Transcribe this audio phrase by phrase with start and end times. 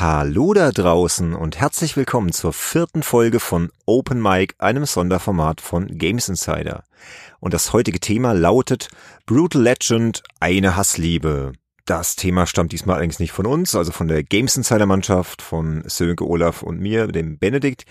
[0.00, 5.88] Hallo da draußen und herzlich willkommen zur vierten Folge von Open Mic, einem Sonderformat von
[5.88, 6.84] Games Insider.
[7.38, 8.88] Und das heutige Thema lautet
[9.26, 11.52] Brutal Legend, eine Hassliebe.
[11.84, 15.82] Das Thema stammt diesmal allerdings nicht von uns, also von der Games Insider Mannschaft, von
[15.84, 17.84] Sönke Olaf und mir, dem Benedikt.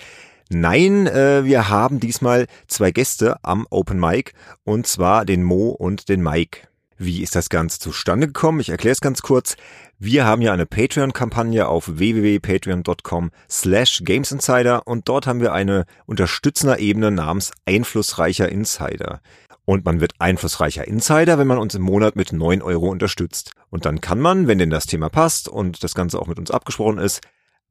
[0.50, 4.34] Nein, äh, wir haben diesmal zwei Gäste am Open Mic
[4.64, 6.69] und zwar den Mo und den Mike.
[7.02, 8.60] Wie ist das Ganze zustande gekommen?
[8.60, 9.56] Ich erkläre es ganz kurz.
[10.00, 17.10] Wir haben ja eine Patreon-Kampagne auf www.patreon.com slash gamesinsider und dort haben wir eine Unterstützerebene
[17.10, 19.22] namens Einflussreicher Insider.
[19.64, 23.54] Und man wird einflussreicher Insider, wenn man uns im Monat mit neun Euro unterstützt.
[23.70, 26.52] Und dann kann man, wenn denn das Thema passt und das Ganze auch mit uns
[26.52, 27.22] abgesprochen ist,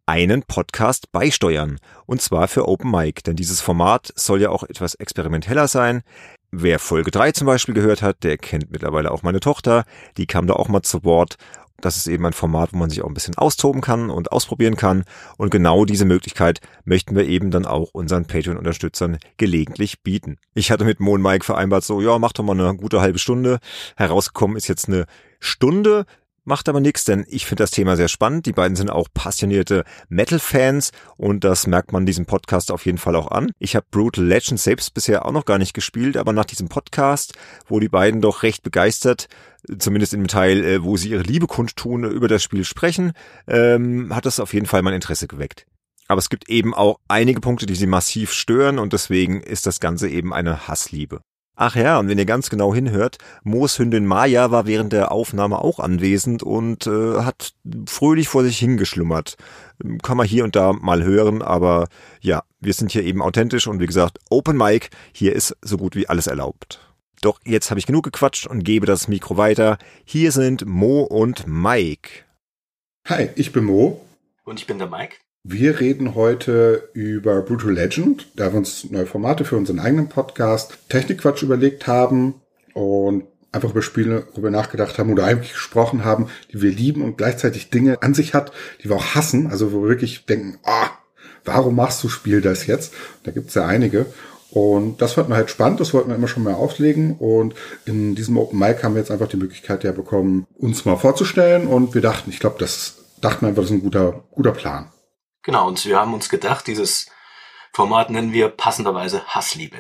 [0.07, 1.79] einen Podcast beisteuern.
[2.07, 6.03] Und zwar für Open Mic, denn dieses Format soll ja auch etwas experimenteller sein.
[6.51, 9.85] Wer Folge 3 zum Beispiel gehört hat, der kennt mittlerweile auch meine Tochter.
[10.17, 11.37] Die kam da auch mal zu Wort
[11.81, 14.77] das ist eben ein Format, wo man sich auch ein bisschen austoben kann und ausprobieren
[14.77, 15.05] kann.
[15.37, 20.39] Und genau diese Möglichkeit möchten wir eben dann auch unseren Patreon-Unterstützern gelegentlich bieten.
[20.55, 23.19] Ich hatte mit Mo und Mike vereinbart, so, ja, mach doch mal eine gute halbe
[23.19, 23.59] Stunde.
[23.97, 25.07] Herausgekommen ist jetzt eine
[25.39, 26.05] Stunde.
[26.49, 28.47] Macht aber nichts, denn ich finde das Thema sehr spannend.
[28.47, 33.17] Die beiden sind auch passionierte Metal-Fans und das merkt man diesem Podcast auf jeden Fall
[33.17, 33.51] auch an.
[33.59, 37.35] Ich habe Brutal Legends selbst bisher auch noch gar nicht gespielt, aber nach diesem Podcast,
[37.67, 39.27] wo die beiden doch recht begeistert,
[39.79, 43.13] zumindest im Teil, äh, wo sie ihre Liebe kundtun, über das Spiel sprechen,
[43.47, 45.67] ähm, hat das auf jeden Fall mein Interesse geweckt.
[46.07, 49.81] Aber es gibt eben auch einige Punkte, die sie massiv stören und deswegen ist das
[49.81, 51.21] Ganze eben eine Hassliebe.
[51.61, 55.59] Ach ja, und wenn ihr ganz genau hinhört, Moos Hündin Maya war während der Aufnahme
[55.59, 57.53] auch anwesend und äh, hat
[57.87, 59.37] fröhlich vor sich hingeschlummert.
[60.05, 61.89] Kann man hier und da mal hören, aber
[62.21, 65.97] ja, wir sind hier eben authentisch und wie gesagt, Open Mic, hier ist so gut
[65.97, 66.79] wie alles erlaubt.
[67.23, 69.79] Doch jetzt habe ich genug gequatscht und gebe das Mikro weiter.
[70.05, 72.23] Hier sind Mo und Mike.
[73.09, 74.01] Hi, ich bin Mo.
[74.45, 75.17] Und ich bin der Mike.
[75.51, 80.77] Wir reden heute über Brutal Legend, da wir uns neue Formate für unseren eigenen Podcast
[80.91, 82.35] Technikquatsch überlegt haben
[82.75, 87.17] und einfach über Spiele darüber nachgedacht haben oder eigentlich gesprochen haben, die wir lieben und
[87.17, 88.53] gleichzeitig Dinge an sich hat,
[88.85, 90.91] die wir auch hassen, also wo wir wirklich denken, ah,
[91.47, 92.93] warum machst du Spiel das jetzt?
[93.23, 94.05] Da gibt's ja einige.
[94.51, 97.17] Und das fanden wir halt spannend, das wollten wir immer schon mal auflegen.
[97.17, 97.55] Und
[97.87, 101.67] in diesem Open Mic haben wir jetzt einfach die Möglichkeit ja bekommen, uns mal vorzustellen.
[101.67, 104.91] Und wir dachten, ich glaube, das dachten wir einfach, das ist ein guter, guter Plan.
[105.49, 107.07] Genau, und wir haben uns gedacht, dieses
[107.73, 109.79] Format nennen wir passenderweise Hassliebe.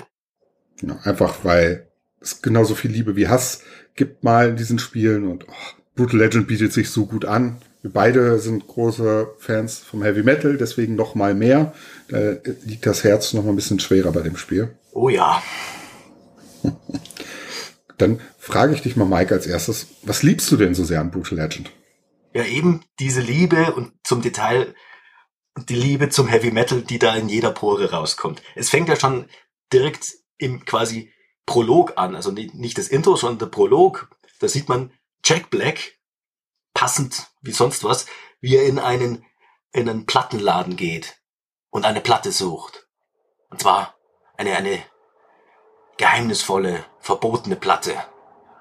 [0.80, 1.90] Genau, einfach weil
[2.22, 3.60] es genauso viel Liebe wie Hass
[3.94, 5.52] gibt mal in diesen Spielen und oh,
[5.94, 7.60] Brutal Legend bietet sich so gut an.
[7.82, 11.74] Wir beide sind große Fans vom Heavy Metal, deswegen noch mal mehr.
[12.08, 14.74] Da liegt das Herz noch mal ein bisschen schwerer bei dem Spiel.
[14.92, 15.42] Oh ja.
[17.98, 21.10] Dann frage ich dich mal, Mike, als erstes, was liebst du denn so sehr an
[21.10, 21.70] Brutal Legend?
[22.32, 24.74] Ja, eben diese Liebe und zum Detail
[25.66, 28.42] die Liebe zum Heavy Metal, die da in jeder Pore rauskommt.
[28.54, 29.28] Es fängt ja schon
[29.72, 31.12] direkt im quasi
[31.46, 34.10] Prolog an, also nicht das Intro, sondern der Prolog.
[34.40, 34.92] Da sieht man
[35.24, 35.98] Jack Black,
[36.74, 38.06] passend wie sonst was,
[38.40, 39.24] wie er in einen,
[39.72, 41.16] in einen Plattenladen geht
[41.70, 42.86] und eine Platte sucht.
[43.50, 43.96] Und zwar
[44.36, 44.82] eine, eine
[45.96, 47.92] geheimnisvolle, verbotene Platte.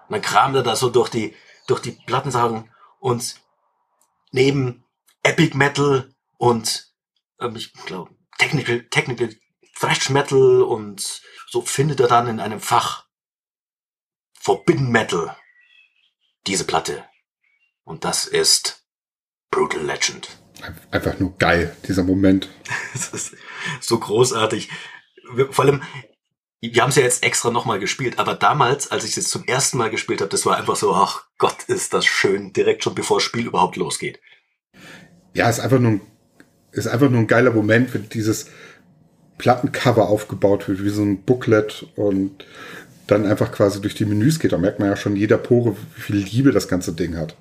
[0.07, 1.35] Und dann kramt er da so durch die,
[1.67, 3.35] durch die Plattensachen und
[4.31, 4.85] neben
[5.23, 6.86] Epic Metal und
[7.39, 9.29] ähm, ich glaube, Technical, Technical
[9.79, 13.05] Thrash Metal und so findet er dann in einem Fach
[14.39, 15.35] Forbidden Metal
[16.45, 17.03] diese Platte.
[17.83, 18.85] Und das ist
[19.51, 20.29] Brutal Legend.
[20.91, 22.49] Einfach nur geil, dieser Moment.
[22.93, 23.35] das ist
[23.81, 24.69] so großartig.
[25.51, 25.83] Vor allem,
[26.61, 29.77] wir haben es ja jetzt extra nochmal gespielt, aber damals, als ich es zum ersten
[29.77, 33.17] Mal gespielt habe, das war einfach so, ach Gott, ist das schön, direkt schon bevor
[33.17, 34.19] das Spiel überhaupt losgeht.
[35.33, 36.16] Ja, ist einfach nur ein
[36.77, 38.47] ist einfach nur ein geiler Moment, wenn dieses
[39.37, 42.45] Plattencover aufgebaut wird, wie so ein Booklet und
[43.07, 44.51] dann einfach quasi durch die Menüs geht.
[44.51, 47.35] Da merkt man ja schon jeder Pore, wie viel Liebe das ganze Ding hat.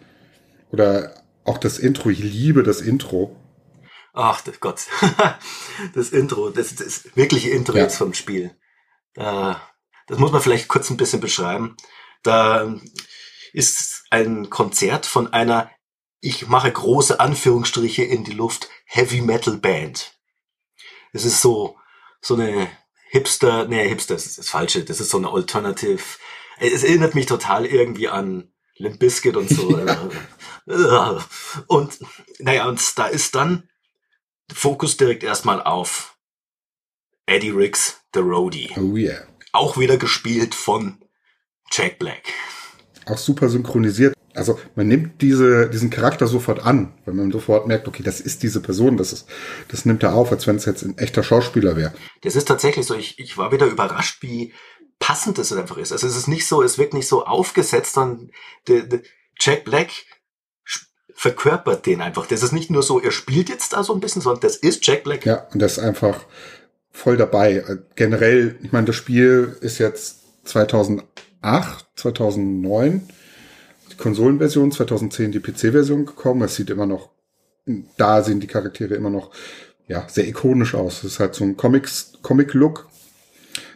[0.70, 1.14] Oder
[1.44, 2.10] auch das Intro.
[2.10, 3.36] Ich liebe das Intro.
[4.12, 4.86] Ach Gott.
[5.94, 7.84] das Intro, das, das wirkliche Intro ja.
[7.84, 8.52] jetzt vom Spiel.
[9.14, 9.60] Da,
[10.06, 11.76] das muss man vielleicht kurz ein bisschen beschreiben.
[12.22, 12.74] Da
[13.52, 15.70] ist ein Konzert von einer
[16.20, 20.12] ich mache große Anführungsstriche in die Luft, Heavy Metal Band.
[21.12, 21.76] Es ist so,
[22.20, 22.68] so eine
[23.10, 26.02] Hipster, nee, Hipster ist das Falsche, das ist so eine Alternative.
[26.58, 29.68] Es erinnert mich total irgendwie an Limp Bizkit und so.
[31.66, 31.98] und,
[32.38, 33.68] naja, und da ist dann
[34.52, 36.16] Fokus direkt erstmal auf
[37.26, 38.70] Eddie Riggs, The Roadie.
[38.76, 39.26] Oh yeah.
[39.52, 41.02] Auch wieder gespielt von
[41.72, 42.32] Jack Black.
[43.06, 44.15] Auch super synchronisiert.
[44.36, 48.42] Also man nimmt diese, diesen Charakter sofort an, weil man sofort merkt, okay, das ist
[48.42, 49.26] diese Person, das ist,
[49.68, 51.92] das nimmt er auf, als wenn es jetzt ein echter Schauspieler wäre.
[52.22, 52.94] Das ist tatsächlich so.
[52.94, 54.52] Ich, ich war wieder überrascht, wie
[54.98, 55.92] passend es einfach ist.
[55.92, 58.30] Also es ist nicht so, es wirkt nicht so aufgesetzt, sondern
[58.68, 59.02] der, der
[59.38, 59.90] Jack Black
[61.14, 62.26] verkörpert den einfach.
[62.26, 64.86] Das ist nicht nur so, er spielt jetzt da so ein bisschen, sondern das ist
[64.86, 65.24] Jack Black.
[65.24, 66.24] Ja, und das ist einfach
[66.92, 67.64] voll dabei.
[67.94, 73.08] Generell, ich meine, das Spiel ist jetzt 2008, 2009
[73.96, 76.42] die Konsolenversion, 2010 die PC-Version gekommen.
[76.42, 77.10] Es sieht immer noch,
[77.96, 79.30] da sehen die Charaktere immer noch
[79.88, 80.98] ja, sehr ikonisch aus.
[80.98, 82.88] Es ist halt so ein Comics, Comic-Look,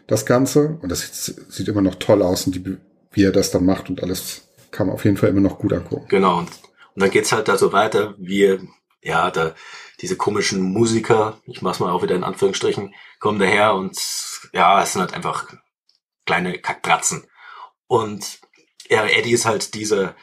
[0.06, 0.78] das Ganze.
[0.82, 2.76] Und das sieht, sieht immer noch toll aus und die,
[3.12, 5.72] wie er das dann macht und alles kann man auf jeden Fall immer noch gut
[5.72, 6.06] angucken.
[6.08, 6.38] Genau.
[6.38, 6.48] Und,
[6.94, 8.58] und dann geht's halt da so weiter, wie,
[9.02, 9.54] ja, da,
[10.00, 13.98] diese komischen Musiker, ich mach's mal auch wieder in Anführungsstrichen, kommen daher und
[14.52, 15.48] ja, es sind halt einfach
[16.26, 17.26] kleine Kackbratzen.
[17.86, 18.38] Und
[18.90, 20.16] ja, Eddie ist halt dieser,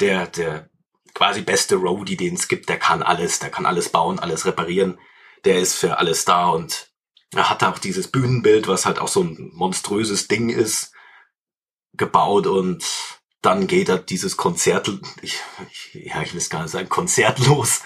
[0.00, 0.70] der, der
[1.12, 4.98] quasi beste Roadie, den es gibt, der kann alles, der kann alles bauen, alles reparieren,
[5.44, 6.92] der ist für alles da und
[7.34, 10.92] er hat auch dieses Bühnenbild, was halt auch so ein monströses Ding ist,
[11.94, 12.84] gebaut und
[13.42, 14.90] dann geht er dieses Konzert,
[15.22, 17.82] ich, ich, ja, ich will es gar nicht sagen, Konzert los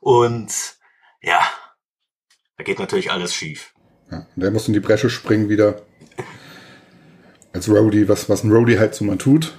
[0.00, 0.52] und
[1.20, 1.40] ja,
[2.56, 3.74] da geht natürlich alles schief.
[4.10, 5.82] Ja, und er muss in die Bresche springen wieder.
[7.52, 9.56] Als Roadie, was, was ein Roadie halt so mal tut.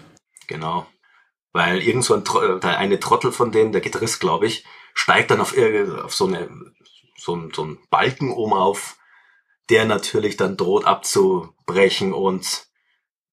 [0.47, 0.87] Genau.
[1.51, 2.23] Weil irgend so ein,
[2.61, 5.55] der eine Trottel von denen, der Gitarrist, glaube ich, steigt dann auf,
[6.03, 6.49] auf so, eine,
[7.17, 8.97] so, ein, so einen Balken oben auf,
[9.69, 12.67] der natürlich dann droht abzubrechen und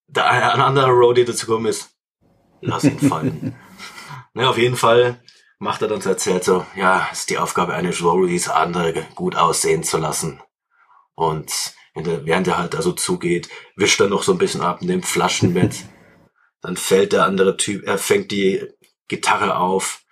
[0.07, 1.91] da ein anderer Roadie dazu kommen ist,
[2.61, 3.55] lass ihn fallen.
[4.33, 5.21] Na, auf jeden Fall
[5.59, 9.83] macht er dann so erzählt so, ja, ist die Aufgabe eines Roadies, andere gut aussehen
[9.83, 10.41] zu lassen.
[11.15, 11.73] Und
[12.05, 15.75] während er halt also zugeht, wischt er noch so ein bisschen ab, nimmt Flaschen mit.
[16.61, 18.67] Dann fällt der andere Typ, er fängt die
[19.07, 20.03] Gitarre auf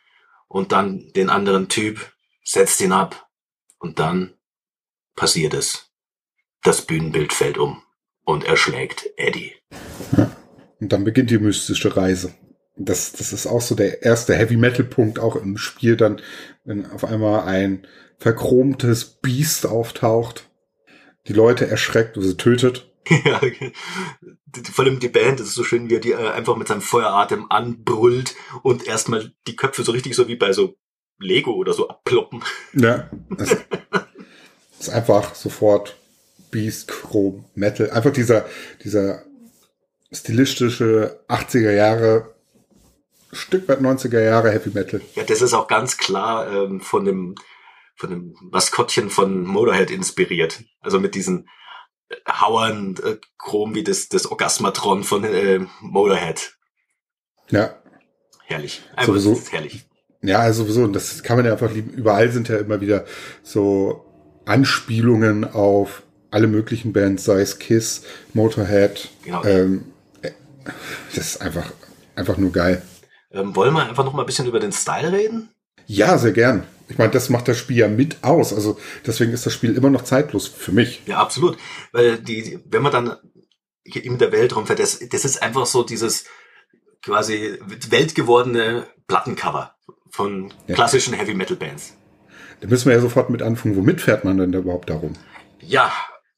[0.48, 3.28] und dann den anderen Typ, setzt ihn ab
[3.80, 4.36] und dann
[5.16, 5.92] passiert es.
[6.64, 7.82] Das Bühnenbild fällt um
[8.24, 9.54] und erschlägt Eddie.
[10.80, 12.34] Und dann beginnt die mystische Reise.
[12.78, 16.22] Das, das ist auch so der erste Heavy Metal Punkt auch im Spiel dann,
[16.64, 17.88] wenn auf einmal ein
[18.18, 20.48] verchromtes Biest auftaucht
[21.28, 22.92] die Leute erschreckt, sie tötet.
[23.26, 23.40] ja,
[24.72, 26.82] vor allem die Band, das ist so schön, wie er die äh, einfach mit seinem
[26.82, 30.76] Feueratem anbrüllt und erstmal die Köpfe so richtig so wie bei so
[31.20, 32.44] Lego oder so abploppen.
[32.74, 33.10] Ja.
[34.78, 35.96] Das ist einfach sofort
[36.52, 37.90] Beast, Chrome, Metal.
[37.90, 38.46] Einfach dieser,
[38.84, 39.24] dieser
[40.12, 42.36] stilistische 80er Jahre,
[43.32, 45.02] Stück weit 90er Jahre Heavy Metal.
[45.16, 47.36] Ja, das ist auch ganz klar ähm, von dem
[47.96, 50.64] von dem Maskottchen von Motorhead inspiriert.
[50.82, 51.48] Also mit diesen
[52.30, 56.56] Hauern äh, Chrom wie das, das Orgasmatron von äh, Motorhead.
[57.50, 57.76] Ja.
[58.46, 58.84] Herrlich.
[58.96, 59.86] Einfach sowieso, herrlich.
[60.22, 60.84] Ja, also sowieso.
[60.84, 61.92] Und das kann man ja einfach lieben.
[61.92, 63.06] Überall sind ja immer wieder
[63.44, 64.06] so
[64.46, 68.04] Anspielungen auf alle möglichen Bands, sei es Kiss,
[68.34, 69.10] Motorhead.
[69.24, 69.44] Genau.
[69.46, 69.86] Ähm,
[70.22, 70.32] äh,
[71.16, 71.72] das ist einfach,
[72.16, 72.82] einfach nur geil.
[73.32, 75.50] Ähm, wollen wir einfach noch mal ein bisschen über den Style reden?
[75.88, 76.64] Ja, sehr gern.
[76.88, 78.54] Ich meine, das macht das Spiel ja mit aus.
[78.54, 81.02] Also deswegen ist das Spiel immer noch zeitlos für mich.
[81.06, 81.58] Ja, absolut.
[81.92, 83.18] Weil die, wenn man dann
[83.84, 86.26] in der Welt rumfährt, das, das ist einfach so dieses
[87.04, 87.58] quasi
[87.90, 89.76] weltgewordene Plattencover
[90.10, 91.20] von klassischen ja.
[91.20, 91.96] Heavy Metal Bands.
[92.62, 93.76] Da müssen wir ja sofort mit anfangen.
[93.76, 95.14] Womit fährt man denn da überhaupt darum?
[95.60, 95.92] Ja,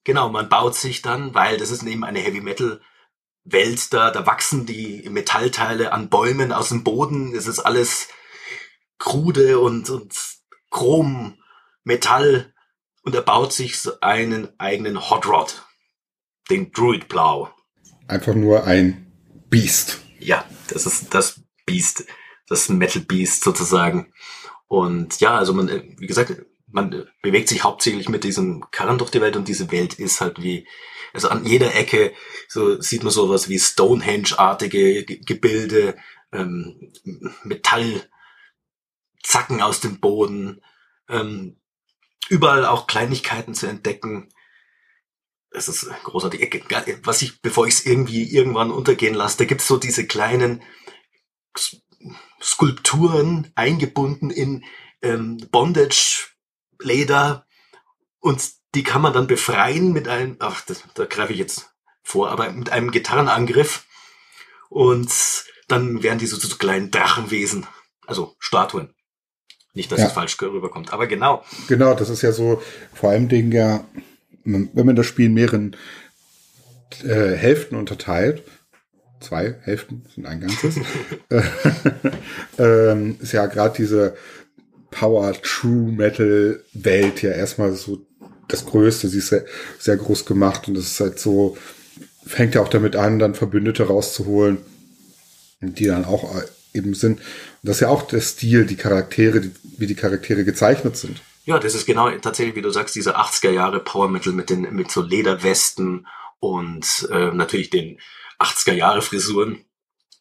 [0.04, 0.30] genau.
[0.30, 2.82] Man baut sich dann, weil das ist eben eine Heavy Metal
[3.50, 7.34] Welt da, da wachsen die Metallteile an Bäumen aus dem Boden.
[7.34, 8.10] Es ist alles
[9.00, 10.14] krude und, und
[10.70, 11.38] Chrom,
[11.84, 12.54] Metall
[13.04, 15.64] und er baut sich einen eigenen Hot Rod,
[16.50, 17.50] den Druid Blau.
[18.08, 19.12] Einfach nur ein
[19.50, 20.00] Beast.
[20.20, 22.06] Ja, das ist das Beast,
[22.48, 24.14] das Metal Beast sozusagen.
[24.68, 29.22] Und ja, also man, wie gesagt, man bewegt sich hauptsächlich mit diesem Karren durch die
[29.22, 30.68] Welt und diese Welt ist halt wie,
[31.14, 32.14] also an jeder Ecke
[32.48, 35.96] so sieht man sowas wie Stonehenge-artige Gebilde,
[36.34, 36.92] ähm,
[37.44, 38.10] Metall,
[39.24, 40.62] Zacken aus dem Boden,
[41.10, 41.60] ähm,
[42.30, 44.30] überall auch Kleinigkeiten zu entdecken.
[45.50, 46.66] Es ist großartig.
[47.04, 50.62] Was ich, bevor ich es irgendwie irgendwann untergehen lasse, da gibt's so diese kleinen
[52.42, 54.64] Skulpturen eingebunden in
[55.02, 57.46] ähm, Bondage-Leder
[58.20, 62.30] und die kann man dann befreien mit einem, ach, das, da greife ich jetzt vor,
[62.30, 63.86] aber mit einem Gitarrenangriff
[64.70, 65.12] und
[65.68, 67.68] dann werden die so zu so kleinen Drachenwesen,
[68.06, 68.94] also Statuen.
[69.78, 70.08] Nicht, dass ja.
[70.08, 71.44] es falsch rüberkommt, aber genau.
[71.68, 72.64] Genau, das ist ja so,
[72.96, 73.86] vor allem Dingen ja,
[74.44, 75.76] wenn man das Spiel in mehreren
[77.04, 78.42] äh, Hälften unterteilt,
[79.20, 80.78] zwei Hälften sind ein Ganzes,
[82.58, 84.16] ähm, ist ja gerade diese
[84.90, 88.04] Power True Metal Welt ja erstmal so
[88.48, 89.10] das Größte.
[89.10, 89.46] Sie ist sehr,
[89.78, 91.56] sehr groß gemacht und es ist halt so,
[92.26, 94.58] fängt ja auch damit an, dann Verbündete rauszuholen,
[95.62, 96.34] die dann auch
[96.74, 97.20] eben sind.
[97.62, 101.22] Und das ist ja auch der Stil, die Charaktere, die, wie die Charaktere gezeichnet sind.
[101.46, 104.76] Ja, das ist genau tatsächlich, wie du sagst, diese 80er Jahre Power Metal mit den
[104.76, 106.06] mit so Lederwesten
[106.40, 108.00] und äh, natürlich den
[108.40, 109.64] 80er Jahre Frisuren.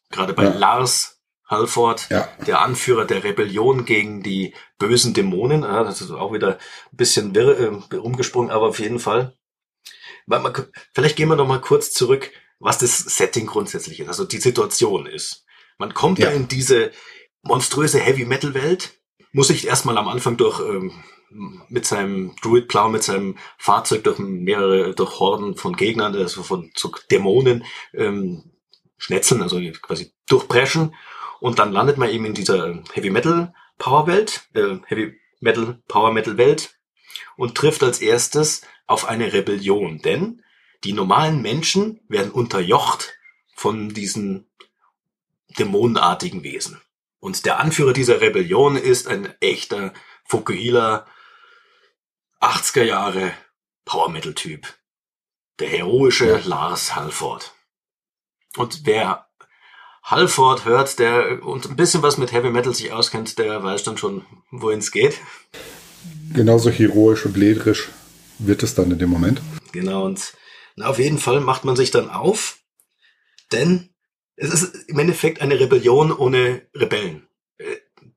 [0.09, 0.53] Gerade bei ja.
[0.53, 1.17] Lars
[1.47, 2.27] Halford, ja.
[2.45, 5.63] der Anführer der Rebellion gegen die bösen Dämonen.
[5.63, 6.57] Ja, das ist auch wieder
[6.91, 9.33] ein bisschen wirr, äh, rumgesprungen, aber auf jeden Fall.
[10.93, 15.05] Vielleicht gehen wir noch mal kurz zurück, was das Setting grundsätzlich ist, also die Situation
[15.05, 15.45] ist.
[15.77, 16.91] Man kommt ja, ja in diese
[17.47, 18.99] monströse Heavy Metal Welt,
[19.31, 20.91] muss sich erstmal am Anfang durch ähm,
[21.69, 26.71] mit seinem Druid Plow, mit seinem Fahrzeug durch mehrere, durch Horden von Gegnern, also von
[26.75, 28.51] so Dämonen ähm,
[28.97, 30.95] schnetzeln, also quasi durchpreschen.
[31.39, 36.11] Und dann landet man eben in dieser Heavy Metal Power Welt, äh, Heavy Metal Power
[36.13, 36.77] Metal Welt
[37.35, 40.41] und trifft als erstes auf eine Rebellion, denn
[40.83, 43.17] die normalen Menschen werden unterjocht
[43.53, 44.49] von diesen
[45.57, 46.81] dämonenartigen Wesen.
[47.27, 49.91] Und der Anführer dieser Rebellion ist ein echter
[50.23, 51.05] Fukuhila
[52.39, 53.33] 80er Jahre
[53.83, 54.65] Power Metal Typ.
[55.59, 56.41] Der heroische.
[56.45, 57.53] Lars Halford.
[58.55, 59.27] Und wer
[60.03, 63.97] Halford hört, der und ein bisschen was mit Heavy Metal sich auskennt, der weiß dann
[63.97, 65.19] schon, wohin es geht.
[66.31, 67.89] Genauso heroisch und ledrisch
[68.39, 69.41] wird es dann in dem Moment.
[69.73, 70.33] Genau, und
[70.77, 72.59] na, auf jeden Fall macht man sich dann auf,
[73.51, 73.89] denn
[74.37, 77.27] es ist im Endeffekt eine Rebellion ohne Rebellen.
[77.57, 77.65] Äh,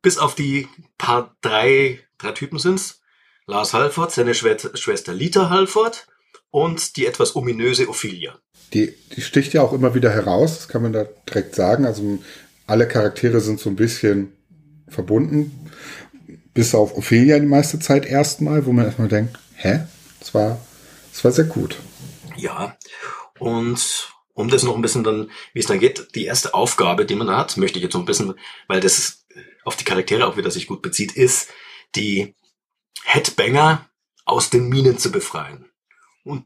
[0.03, 3.01] bis auf die paar drei, drei Typen sind's.
[3.47, 6.07] Lars Halford, seine Schwester Lita Halford
[6.51, 8.39] und die etwas ominöse Ophelia.
[8.73, 11.85] Die, die sticht ja auch immer wieder heraus, das kann man da direkt sagen.
[11.85, 12.21] Also
[12.67, 14.33] alle Charaktere sind so ein bisschen
[14.89, 15.71] verbunden.
[16.55, 19.81] Bis auf Ophelia die meiste Zeit erstmal, wo man erstmal denkt, hä?
[20.21, 20.61] Das war,
[21.13, 21.77] das war sehr gut.
[22.37, 22.77] Ja,
[23.39, 27.15] und um das noch ein bisschen dann, wie es dann geht, die erste Aufgabe, die
[27.15, 28.35] man da hat, möchte ich jetzt so ein bisschen,
[28.67, 29.27] weil das
[29.65, 31.49] auf die Charaktere auch wieder sich gut bezieht, ist,
[31.95, 32.35] die
[33.05, 33.89] Headbanger
[34.25, 35.71] aus den Minen zu befreien.
[36.25, 36.45] Und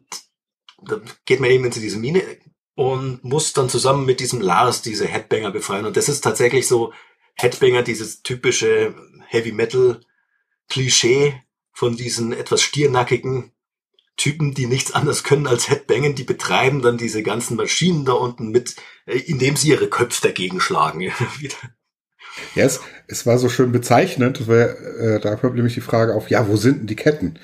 [0.83, 2.23] da geht man eben into diese Mine
[2.75, 5.87] und muss dann zusammen mit diesem Lars diese Headbanger befreien.
[5.87, 6.93] Und das ist tatsächlich so
[7.37, 8.95] Headbanger, dieses typische
[9.27, 10.01] Heavy Metal
[10.69, 13.53] Klischee von diesen etwas stiernackigen
[14.17, 18.51] Typen, die nichts anderes können als Headbangen, die betreiben dann diese ganzen Maschinen da unten
[18.51, 21.13] mit, äh, indem sie ihre Köpfe dagegen schlagen.
[22.57, 26.31] Ja, es, es war so schön bezeichnend, weil äh, da kommt nämlich die Frage auf,
[26.31, 27.39] ja, wo sind denn die Ketten?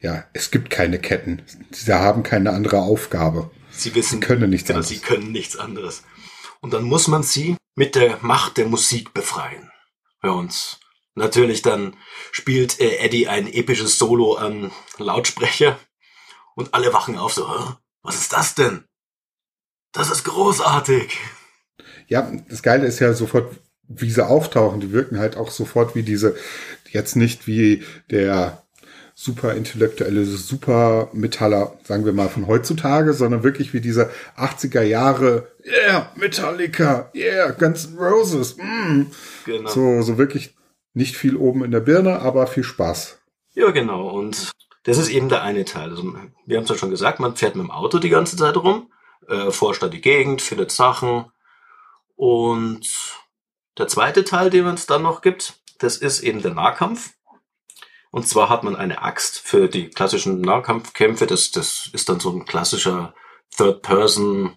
[0.00, 1.42] Ja, es gibt keine Ketten.
[1.70, 3.50] Sie haben keine andere Aufgabe.
[3.70, 4.88] Sie wissen, sie können nichts genau, anderes.
[4.88, 6.02] Sie können nichts anderes.
[6.60, 9.70] Und dann muss man sie mit der Macht der Musik befreien.
[10.20, 10.80] Bei uns.
[11.14, 11.96] Natürlich dann
[12.32, 15.78] spielt äh, Eddie ein episches Solo an Lautsprecher
[16.54, 17.46] und alle wachen auf so,
[18.02, 18.84] was ist das denn?
[19.92, 21.18] Das ist großartig.
[22.08, 23.54] Ja, das Geile ist ja sofort,
[23.88, 24.80] wie sie auftauchen.
[24.80, 26.36] Die wirken halt auch sofort wie diese,
[26.90, 28.64] jetzt nicht wie der
[29.14, 36.10] super intellektuelle Supermetaller, sagen wir mal von heutzutage, sondern wirklich wie diese 80er Jahre, yeah,
[36.16, 39.02] Metallica, yeah, Guns N' Roses, mm.
[39.46, 39.70] genau.
[39.70, 40.56] so, so wirklich
[40.94, 43.18] nicht viel oben in der Birne, aber viel Spaß.
[43.54, 44.08] Ja, genau.
[44.08, 44.50] Und
[44.84, 45.90] das ist eben der eine Teil.
[45.90, 46.14] Also,
[46.46, 48.92] wir haben es ja schon gesagt, man fährt mit dem Auto die ganze Zeit rum,
[49.28, 51.30] äh, forscht da die Gegend, findet Sachen.
[52.16, 52.88] Und
[53.76, 57.14] der zweite Teil, den es dann noch gibt, das ist eben der Nahkampf.
[58.10, 61.26] Und zwar hat man eine Axt für die klassischen Nahkampfkämpfe.
[61.26, 63.12] Das, das ist dann so ein klassischer
[63.56, 64.56] Third-Person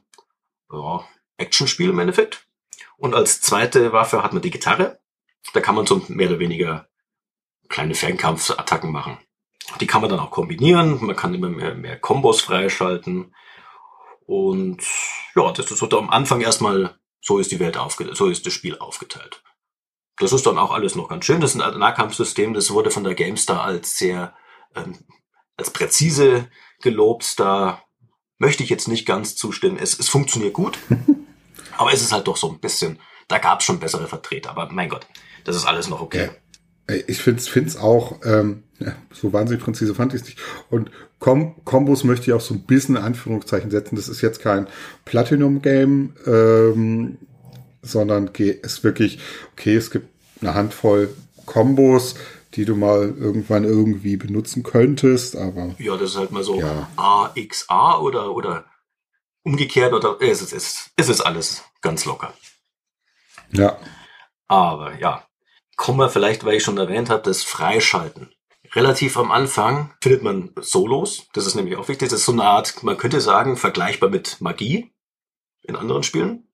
[0.72, 1.04] ja,
[1.38, 2.46] Actionspiel im Endeffekt.
[2.98, 5.00] Und als zweite Waffe hat man die Gitarre.
[5.54, 6.88] Da kann man so mehr oder weniger
[7.70, 9.18] kleine Fernkampfattacken machen.
[9.80, 11.04] Die kann man dann auch kombinieren.
[11.06, 13.34] Man kann immer mehr, mehr Kombos freischalten.
[14.26, 14.84] Und
[15.36, 18.54] ja, das ist so am Anfang erstmal, so ist die Welt aufgeteilt, so ist das
[18.54, 19.42] Spiel aufgeteilt.
[20.18, 21.42] Das ist dann auch alles noch ganz schön.
[21.42, 24.36] Das ist ein Nahkampfsystem, das wurde von der GameStar als sehr,
[24.76, 24.98] ähm,
[25.56, 26.50] als präzise
[26.82, 27.40] gelobt.
[27.40, 27.84] Da
[28.38, 29.78] möchte ich jetzt nicht ganz zustimmen.
[29.78, 30.78] Es, es funktioniert gut,
[31.78, 34.50] aber es ist halt doch so ein bisschen, da gab es schon bessere Vertreter.
[34.50, 35.08] Aber mein Gott,
[35.44, 36.26] das ist alles noch okay.
[36.26, 36.32] Ja.
[37.08, 40.40] Ich finde es auch, ähm, ja, so wahnsinnig präzise fand ich es nicht.
[40.70, 40.90] Und
[41.20, 43.96] Com Kombos möchte ich auch so ein bisschen in Anführungszeichen setzen.
[43.96, 44.68] Das ist jetzt kein
[45.06, 47.18] Platinum-Game, ähm,
[47.82, 49.20] sondern ist wirklich,
[49.54, 50.08] okay, es gibt
[50.42, 51.10] eine Handvoll
[51.46, 52.16] Kombos,
[52.54, 55.76] die du mal irgendwann irgendwie benutzen könntest, aber.
[55.80, 56.90] Ja, das ist halt mal so ja.
[56.96, 58.66] AXA oder, oder
[59.44, 62.34] umgekehrt oder es ist, es ist alles ganz locker.
[63.52, 63.78] Ja.
[64.48, 65.27] Aber ja,
[65.78, 68.34] kommen wir vielleicht, weil ich schon erwähnt habe, das Freischalten.
[68.74, 71.28] Relativ am Anfang findet man Solos.
[71.34, 72.10] Das ist nämlich auch wichtig.
[72.10, 74.92] Das ist so eine Art, man könnte sagen, vergleichbar mit Magie
[75.64, 76.50] in anderen Spielen.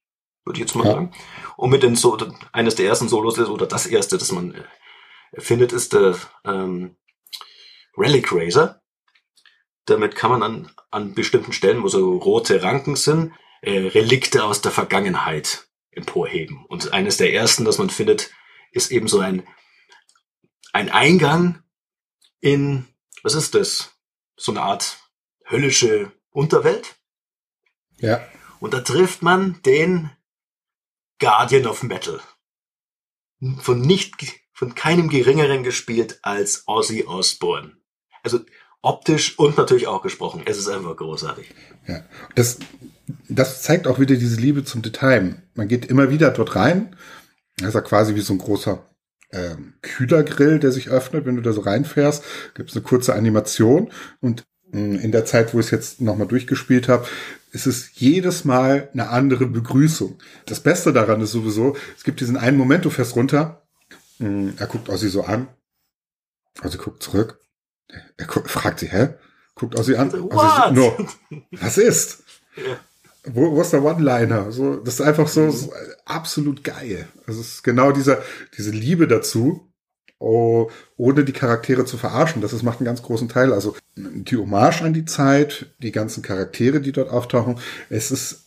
[0.45, 0.91] Würde ich jetzt mal Ja.
[0.93, 1.11] sagen.
[1.57, 2.17] Und mit den so
[2.51, 6.15] eines der ersten Solos ist, oder das erste, das man äh, findet, ist der
[6.45, 6.97] ähm,
[7.97, 8.79] Relic Razor.
[9.85, 14.61] Damit kann man an, an bestimmten Stellen, wo so rote Ranken sind, äh, Relikte aus
[14.61, 16.65] der Vergangenheit emporheben.
[16.67, 18.31] Und eines der ersten, das man findet,
[18.73, 19.43] ist eben so ein,
[20.73, 21.63] ein Eingang
[22.41, 22.85] in,
[23.21, 23.91] was ist das?
[24.35, 24.97] So eine Art
[25.49, 26.95] höllische Unterwelt.
[27.99, 28.27] Ja.
[28.59, 30.09] Und da trifft man den
[31.19, 32.19] Guardian of Metal.
[33.59, 34.15] Von nicht,
[34.53, 37.77] von keinem geringeren gespielt als Ozzy Osbourne.
[38.23, 38.39] Also
[38.81, 40.43] optisch und natürlich auch gesprochen.
[40.45, 41.53] Es ist einfach großartig.
[41.87, 42.03] Ja,
[42.35, 42.59] das,
[43.29, 45.41] das zeigt auch wieder diese Liebe zum Detail.
[45.55, 46.95] Man geht immer wieder dort rein.
[47.63, 48.83] Das ist ja quasi wie so ein großer
[49.31, 52.23] ähm, Kühlergrill, der sich öffnet, wenn du da so reinfährst.
[52.55, 53.91] Gibt es eine kurze Animation
[54.21, 57.07] und mh, in der Zeit, wo ich es jetzt nochmal durchgespielt habe,
[57.51, 60.19] ist es jedes Mal eine andere Begrüßung.
[60.45, 63.61] Das Beste daran ist sowieso, es gibt diesen einen Moment, du fährst runter,
[64.19, 65.47] mh, er guckt Ossi so an,
[66.63, 67.39] Ossi guckt zurück,
[68.17, 69.09] er gu fragt sie, hä?
[69.55, 70.73] Guckt Ossi an, Ossi so, What?
[70.73, 71.07] no,
[71.51, 72.23] was ist?
[72.55, 72.77] Ja.
[73.25, 74.51] Wo, wo ist der One-Liner?
[74.51, 75.71] So, das ist einfach so, so
[76.05, 77.07] absolut geil.
[77.25, 78.21] Also es ist genau dieser,
[78.57, 79.71] diese Liebe dazu,
[80.19, 82.41] oh, ohne die Charaktere zu verarschen.
[82.41, 83.53] Das ist, macht einen ganz großen Teil.
[83.53, 87.59] Also die Hommage an die Zeit, die ganzen Charaktere, die dort auftauchen.
[87.89, 88.42] Es ist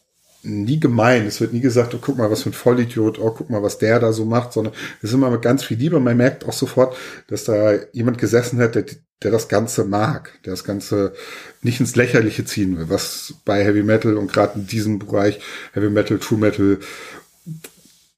[0.47, 1.27] nie gemein.
[1.27, 3.79] Es wird nie gesagt, oh, guck mal, was für ein Vollidiot, oh, guck mal, was
[3.79, 6.01] der da so macht, sondern es ist immer mit ganz viel Liebe.
[6.01, 6.97] Man merkt auch sofort,
[7.29, 8.85] dass da jemand gesessen hat, der,
[9.23, 11.15] der das Ganze mag, der das Ganze
[11.63, 15.41] nicht ins Lächerliche ziehen will, was bei Heavy Metal und gerade in diesem Bereich
[15.73, 16.79] Heavy Metal, True Metal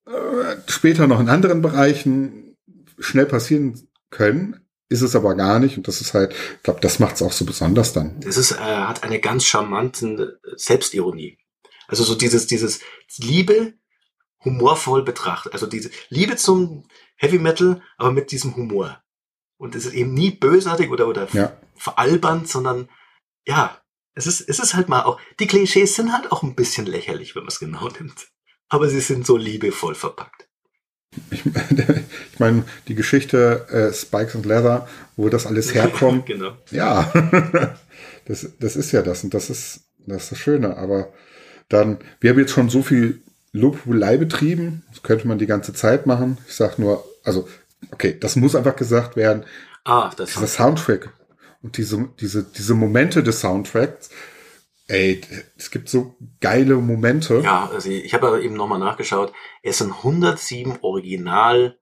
[0.07, 2.57] äh, später noch in anderen Bereichen
[2.99, 3.81] schnell passieren
[4.11, 7.23] können, ist es aber gar nicht und das ist halt, ich glaube, das macht es
[7.23, 8.19] auch so besonders dann.
[8.21, 11.38] Das ist, äh, hat eine ganz charmante Selbstironie.
[11.89, 12.81] Also so dieses, dieses
[13.17, 13.75] Liebe
[14.45, 15.53] humorvoll betrachtet.
[15.53, 16.85] Also diese Liebe zum
[17.17, 19.03] Heavy Metal, aber mit diesem Humor.
[19.57, 21.57] Und es ist eben nie bösartig oder, oder Ja.
[21.77, 22.89] veralbernd, sondern
[23.47, 23.81] ja,
[24.15, 27.35] es ist, es ist halt mal auch, die Klischees sind halt auch ein bisschen lächerlich,
[27.35, 28.29] wenn man es genau nimmt.
[28.69, 30.47] Aber sie sind so liebevoll verpackt.
[31.31, 31.45] Ich,
[32.33, 36.57] ich meine, die Geschichte äh, Spikes and Leather, wo das alles herkommt, genau.
[36.71, 37.11] ja,
[38.27, 40.77] das, das ist ja das und das ist das, ist das Schöne.
[40.77, 41.13] Aber
[41.69, 46.07] dann, wir haben jetzt schon so viel Lobhudelei betrieben, das könnte man die ganze Zeit
[46.07, 46.39] machen.
[46.47, 47.49] Ich sag nur, also,
[47.91, 49.45] okay, das muss einfach gesagt werden,
[49.85, 51.13] Ah, das dieser Soundtrack
[51.63, 54.11] und diese, diese, diese Momente des Soundtracks,
[54.87, 55.21] ey,
[55.57, 57.41] es gibt so geile Momente.
[57.41, 59.33] Ja, also ich habe aber eben nochmal nachgeschaut.
[59.63, 61.79] Es sind 107 Original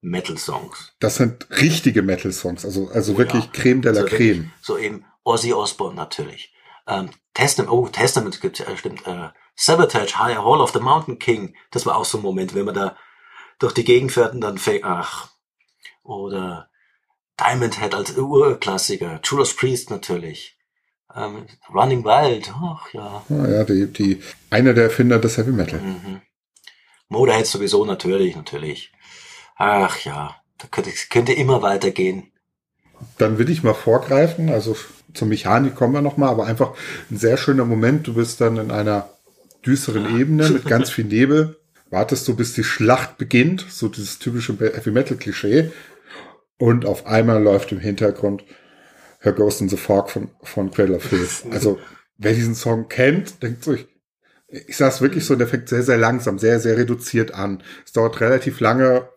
[0.00, 0.92] Metal Songs.
[1.00, 3.50] Das sind richtige Metal-Songs, also, also Oh wirklich ja.
[3.52, 4.52] Creme de la Also Creme.
[4.62, 6.54] So eben Ozzy Osbourne natürlich.
[6.86, 7.10] Ähm,
[7.40, 9.06] Testament, oh, Testament gibt äh, stimmt.
[9.06, 11.54] Äh, Sabotage, High Hall of the Mountain King.
[11.70, 12.96] Das war auch so ein Moment, wenn man da
[13.58, 15.28] durch die Gegend fährt und dann fängt, ach.
[16.02, 16.68] Oder
[17.38, 19.20] Diamond Head als Urklassiker.
[19.24, 20.58] Judas Priest natürlich.
[21.14, 23.24] Ähm, Running Wild, ach ja.
[23.30, 25.80] Ah, ja, die, die, einer der Erfinder des Heavy Metal.
[25.80, 26.20] Mhm.
[27.08, 28.92] Motorhead sowieso natürlich, natürlich.
[29.56, 32.29] Ach ja, da könnte, könnte immer weitergehen.
[33.18, 34.76] Dann will ich mal vorgreifen, also
[35.14, 36.72] zur Mechanik kommen wir noch mal, aber einfach
[37.10, 38.06] ein sehr schöner Moment.
[38.06, 39.08] Du bist dann in einer
[39.64, 41.56] düsteren Ebene mit ganz viel Nebel.
[41.90, 45.72] Wartest du, bis die Schlacht beginnt, so dieses typische Heavy Metal Klischee.
[46.58, 48.44] Und auf einmal läuft im Hintergrund
[49.20, 51.44] Her Ghost in the Fog von, von Cradle of Filth.
[51.50, 51.78] Also,
[52.16, 53.86] wer diesen Song kennt, denkt sich,
[54.48, 57.62] ich sag's wirklich so, der fängt sehr, sehr langsam, sehr, sehr reduziert an.
[57.84, 59.08] Es dauert relativ lange,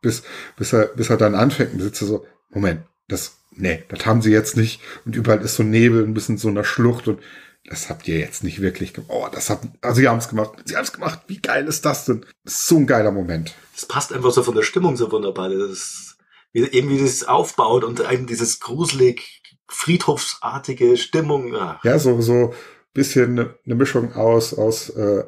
[0.00, 0.22] bis,
[0.56, 4.30] bis er, bis er dann anfängt und sitzt so, Moment, das, nee, das haben sie
[4.30, 4.80] jetzt nicht.
[5.04, 7.20] Und überall ist so Nebel, ein bisschen so einer Schlucht und
[7.66, 9.10] das habt ihr jetzt nicht wirklich gemacht.
[9.12, 10.52] Oh, das hat, also sie haben es gemacht.
[10.66, 11.20] Sie haben es gemacht.
[11.28, 12.26] Wie geil ist das denn?
[12.44, 13.54] Das ist so ein geiler Moment.
[13.74, 15.48] Das passt einfach so von der Stimmung so wunderbar.
[15.48, 16.16] Das ist,
[16.52, 21.54] wie, eben wie das aufbaut und einem dieses gruselig, friedhofsartige Stimmung.
[21.56, 22.52] Ach, Ja, so, so
[22.92, 25.24] bisschen eine ne Mischung aus, aus äh,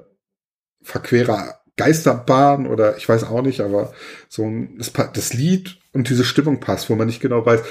[0.83, 3.93] verquerer Geisterbahn oder ich weiß auch nicht, aber
[4.29, 7.63] so ein, das, das Lied und diese Stimmung passt, wo man nicht genau weiß,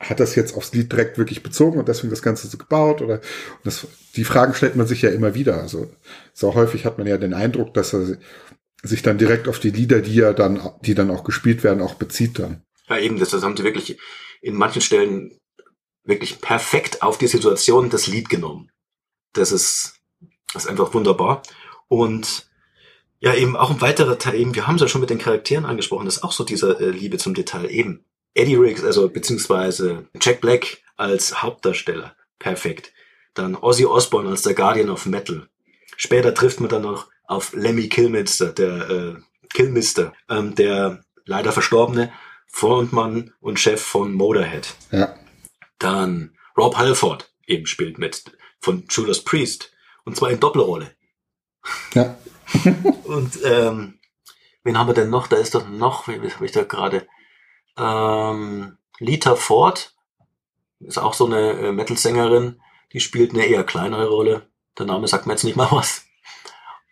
[0.00, 3.14] hat das jetzt aufs Lied direkt wirklich bezogen und deswegen das Ganze so gebaut oder
[3.14, 5.60] und das, die Fragen stellt man sich ja immer wieder.
[5.60, 5.90] Also
[6.32, 8.18] so häufig hat man ja den Eindruck, dass er
[8.82, 11.94] sich dann direkt auf die Lieder, die ja dann, die dann auch gespielt werden, auch
[11.94, 12.62] bezieht dann.
[12.88, 13.98] Ja, eben, das, haben sie wirklich
[14.42, 15.38] in manchen Stellen
[16.04, 18.70] wirklich perfekt auf die Situation das Lied genommen.
[19.32, 20.00] Das ist
[20.52, 21.42] Das ist einfach wunderbar.
[21.88, 22.46] Und
[23.20, 25.64] ja, eben auch ein weiterer Teil, eben, wir haben es ja schon mit den Charakteren
[25.64, 27.70] angesprochen, das ist auch so dieser äh, Liebe zum Detail.
[27.70, 32.14] Eben Eddie Riggs, also beziehungsweise Jack Black als Hauptdarsteller.
[32.38, 32.92] Perfekt.
[33.32, 35.48] Dann Ozzy Osbourne als der Guardian of Metal.
[35.96, 39.14] Später trifft man dann noch auf Lemmy Kilmister, der äh,
[39.52, 42.12] Kilmister, ähm, der leider verstorbene
[42.48, 44.74] Frontmann und Chef von Motorhead.
[44.90, 45.14] Ja.
[45.78, 48.24] Dann Rob Halford eben spielt mit
[48.60, 49.72] von Judas Priest
[50.04, 50.94] und zwar in Doppelrolle.
[51.94, 52.16] Ja.
[53.04, 53.98] und ähm,
[54.62, 55.26] wen haben wir denn noch?
[55.26, 57.06] Da ist doch noch, wie habe ich da gerade?
[57.76, 59.94] Ähm, Lita Ford
[60.80, 62.60] ist auch so eine äh, Metal-Sängerin,
[62.92, 64.48] die spielt eine eher kleinere Rolle.
[64.78, 66.04] Der Name sagt mir jetzt nicht mal was.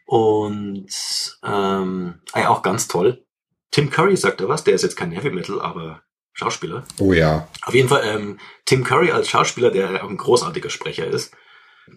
[0.07, 3.25] Und ähm, ah auch ganz toll.
[3.71, 6.03] Tim Curry sagt er was, der ist jetzt kein Heavy Metal, aber
[6.35, 6.85] Schauspieler.
[6.99, 7.49] Oh ja.
[7.63, 11.35] Auf jeden Fall ähm, Tim Curry als Schauspieler, der auch ein großartiger Sprecher ist.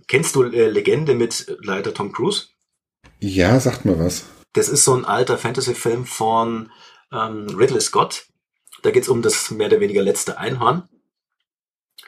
[0.08, 2.48] Kennst du äh, Legende mit Leiter Tom Cruise?
[3.20, 4.26] Ja, sagt mir was.
[4.54, 6.72] Das ist so ein alter Fantasy-Film von
[7.12, 8.28] ähm, Ridley Scott.
[8.84, 10.88] Da geht's um das mehr oder weniger letzte Einhorn.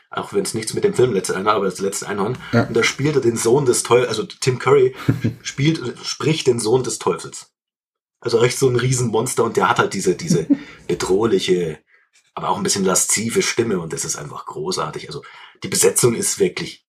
[0.09, 2.37] Auch wenn es nichts mit dem Film letzte Einhorn, aber das letzte Einhorn.
[2.53, 2.63] Ja.
[2.63, 4.95] Und da spielt er den Sohn des Teufels, also Tim Curry
[5.41, 7.51] spielt, spricht den Sohn des Teufels.
[8.19, 10.47] Also recht so ein Riesenmonster und der hat halt diese, diese
[10.87, 11.79] bedrohliche,
[12.33, 15.07] aber auch ein bisschen laszive Stimme und das ist einfach großartig.
[15.07, 15.23] Also
[15.63, 16.86] die Besetzung ist wirklich.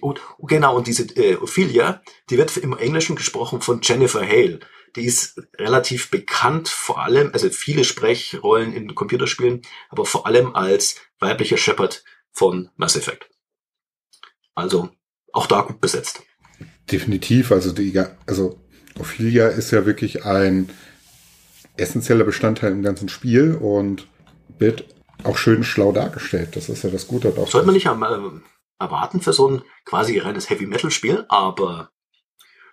[0.00, 4.60] Und genau, und diese äh, Ophelia, die wird im Englischen gesprochen von Jennifer Hale.
[4.96, 10.96] Die ist relativ bekannt, vor allem, also viele Sprechrollen in Computerspielen, aber vor allem als
[11.20, 12.02] weiblicher Shepard
[12.32, 13.30] von Mass Effect.
[14.56, 14.90] Also
[15.32, 16.22] auch da gut besetzt.
[16.90, 18.60] Definitiv, also die, also
[18.98, 20.68] Ophelia ist ja wirklich ein
[21.76, 24.08] essentieller Bestandteil im ganzen Spiel und
[24.58, 24.84] wird
[25.22, 26.56] auch schön schlau dargestellt.
[26.56, 27.50] Das ist ja das Gute darauf.
[27.50, 28.40] Sollte man nicht am, äh,
[28.80, 31.90] erwarten für so ein quasi reines Heavy-Metal-Spiel, aber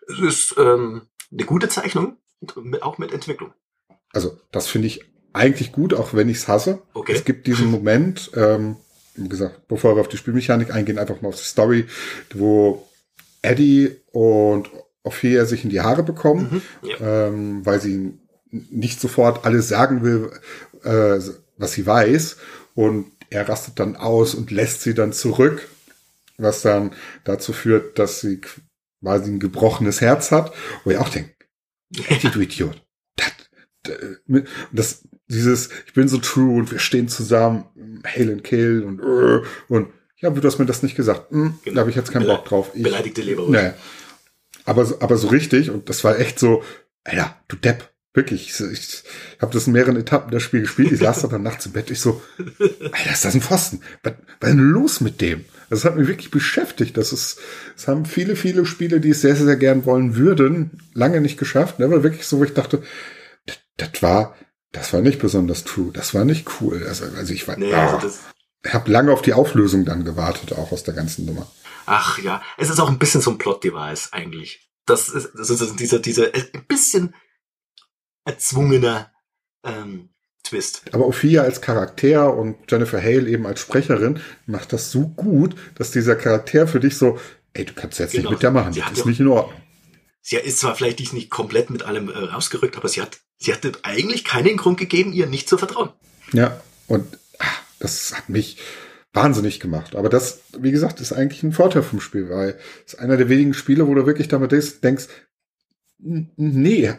[0.07, 2.17] es ist ähm, eine gute Zeichnung,
[2.81, 3.53] auch mit Entwicklung.
[4.13, 5.01] Also das finde ich
[5.33, 6.81] eigentlich gut, auch wenn ich es hasse.
[6.93, 7.11] Okay.
[7.13, 8.77] Es gibt diesen Moment, ähm,
[9.15, 11.85] wie gesagt, bevor wir auf die Spielmechanik eingehen, einfach mal auf die Story,
[12.33, 12.87] wo
[13.41, 14.69] Eddie und
[15.03, 17.27] Ophelia sich in die Haare bekommen, Mhm, ja.
[17.27, 18.17] ähm, weil sie
[18.49, 20.31] nicht sofort alles sagen will,
[20.83, 21.19] äh,
[21.57, 22.37] was sie weiß.
[22.75, 25.67] Und er rastet dann aus und lässt sie dann zurück,
[26.37, 28.41] was dann dazu führt, dass sie
[29.01, 30.53] quasi ein gebrochenes Herz hat.
[30.83, 31.31] Wo ich auch denke,
[32.09, 32.81] Eddie, du Idiot.
[33.15, 33.31] Das,
[33.83, 37.65] das, das, dieses, ich bin so true und wir stehen zusammen,
[38.05, 41.31] Hail and Kill und, äh, und ja, du hast mir das nicht gesagt.
[41.31, 41.75] Hm, Genau.
[41.75, 42.71] Da habe ich jetzt keinen Bele- Bock drauf.
[42.73, 43.45] Ich, Beleidigte Leber.
[43.49, 43.71] Nee.
[44.65, 46.63] Aber, so- aber so richtig, und das war echt so,
[47.03, 48.49] Alter, du Depp, wirklich.
[48.49, 49.03] Ich, ich
[49.41, 50.91] habe das in mehreren Etappen das Spiel gespielt.
[50.91, 51.91] Ich saß dann nachts im Bett.
[51.91, 53.81] Ich so, Alter, ist das ein Pfosten?
[54.03, 55.45] Was, was ist denn los mit dem?
[55.69, 56.97] Das hat mich wirklich beschäftigt.
[56.97, 57.39] Das ist,
[57.75, 61.79] das haben viele, viele Spiele, die es sehr, sehr gern wollen würden, lange nicht geschafft.
[61.79, 61.85] Ne?
[61.85, 62.83] Aber wirklich so, wo ich dachte,
[63.45, 64.35] das, das war,
[64.71, 65.91] das war nicht besonders true.
[65.93, 66.85] Das war nicht cool.
[66.87, 68.17] Also, also ich war, Nee, ah, also
[68.65, 71.47] habe lange auf die Auflösung dann gewartet, auch aus der ganzen Nummer.
[71.85, 74.69] ach ja, es ist auch ein bisschen so ein Plot-Device eigentlich.
[74.85, 77.13] Das ist, das ist dieser, dieser äh, ein bisschen
[78.25, 79.11] erzwungener
[79.63, 80.09] ähm,
[80.49, 80.81] Twist.
[80.91, 85.91] Aber Ophelia als Charakter und Jennifer Hale eben als Sprecherin macht das so gut, dass
[85.91, 87.19] dieser Charakter für dich so,
[87.53, 88.23] ey, du kannst jetzt Genau.
[88.23, 89.59] nicht mit der machen, Sie das hat ist ja- nicht in Ordnung.
[90.21, 93.53] Sie ist zwar vielleicht nicht- nicht komplett mit allem äh, rausgerückt, aber sie hat, sie
[93.53, 95.89] hatte eigentlich keinen Grund gegeben, ihr nicht zu vertrauen.
[96.33, 97.45] Ja, und ah,
[97.79, 98.57] das hat mich
[99.13, 99.95] wahnsinnig gemacht.
[99.95, 103.29] Aber das, wie gesagt, ist eigentlich ein Vorteil vom Spiel, weil es ist einer der
[103.29, 104.51] wenigen Spiele, wo du wirklich damit
[104.83, 105.05] denkst,
[105.99, 106.93] nee,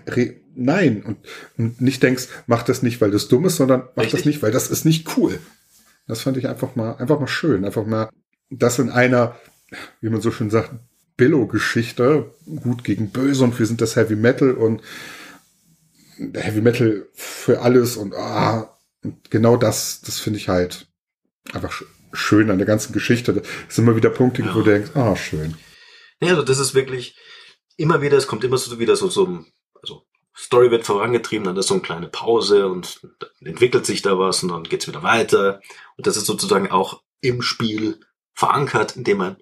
[0.54, 1.02] nein.
[1.02, 1.18] Und,
[1.56, 4.20] und nicht denkst, mach das nicht, weil das dumm ist, sondern mach Richtig.
[4.20, 5.38] das nicht, weil das ist nicht cool.
[6.06, 7.64] Das fand ich einfach mal, einfach mal schön.
[7.64, 8.10] Einfach mal
[8.50, 9.36] das in einer,
[10.00, 10.72] wie man so schön sagt,
[11.16, 12.32] Billo-Geschichte,
[12.62, 14.82] gut gegen böse und wir sind das Heavy Metal und
[16.18, 20.86] der Heavy Metal für alles und ah, und genau das, das finde ich halt
[21.52, 23.34] einfach sch schön an der ganzen Geschichte.
[23.34, 24.54] Das sind immer wieder Punkte, Ja.
[24.54, 25.54] wo du denkst, ah, schön.
[26.22, 27.16] Ja, also das ist wirklich
[27.78, 29.44] immer wieder, es kommt immer so wieder so, so
[29.80, 30.02] also
[30.36, 33.00] Story wird vorangetrieben, dann ist so eine kleine Pause und
[33.40, 35.60] entwickelt sich da was und dann geht's wieder weiter.
[35.96, 37.98] Und das ist sozusagen auch im Spiel
[38.34, 39.36] verankert, indem man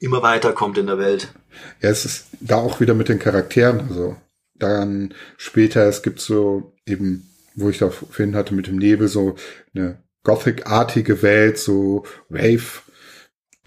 [0.00, 1.32] immer weiterkommt in der Welt.
[1.80, 4.16] Ja, es ist da auch wieder mit den Charakteren, also
[4.54, 9.36] dann später, es gibt so eben, wo ich da vorhin hatte mit dem Nebel, so
[9.74, 12.82] eine Gothic-artige Welt, so Wave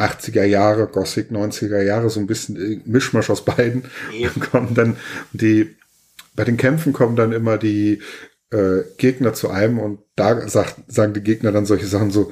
[0.01, 3.83] 80er Jahre, Gothic 90er Jahre, so ein bisschen äh, Mischmasch aus beiden.
[4.21, 4.97] Dann kommen dann
[5.33, 5.75] die,
[6.35, 8.01] bei den Kämpfen kommen dann immer die
[8.51, 12.31] äh, Gegner zu einem und da sagt, sagen die Gegner dann solche Sachen so,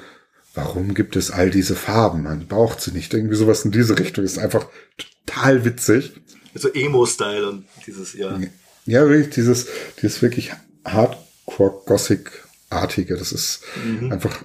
[0.53, 2.23] warum gibt es all diese Farben?
[2.23, 3.13] Man braucht sie nicht.
[3.13, 4.67] Irgendwie sowas in diese Richtung ist einfach
[5.25, 6.13] total witzig.
[6.55, 8.37] So Emo-Style und dieses, ja.
[8.85, 9.67] Ja, wirklich, dieses,
[10.01, 10.51] dieses wirklich
[10.85, 13.15] Hardcore-Gothic-artige.
[13.17, 14.11] Das ist Mhm.
[14.11, 14.43] einfach,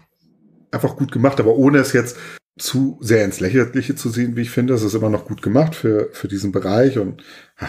[0.71, 2.17] einfach gut gemacht, aber ohne es jetzt
[2.57, 4.75] zu sehr ins Lächerliche zu sehen, wie ich finde.
[4.75, 7.23] Es ist immer noch gut gemacht für, für diesen Bereich und
[7.59, 7.69] ha,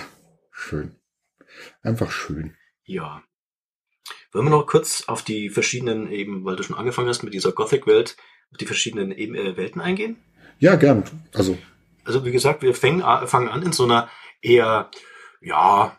[0.51, 0.95] schön.
[1.81, 2.55] Einfach schön.
[2.83, 3.23] Ja.
[4.31, 7.51] Wollen wir noch kurz auf die verschiedenen eben, weil du schon angefangen hast mit dieser
[7.51, 8.17] Gothic-Welt,
[8.51, 10.17] auf die verschiedenen eben, äh, Welten eingehen?
[10.59, 11.03] Ja, gern.
[11.33, 11.57] Also,
[12.03, 14.09] Also wie gesagt, wir fängen, a- fangen an in so einer
[14.41, 14.91] eher,
[15.41, 15.97] ja,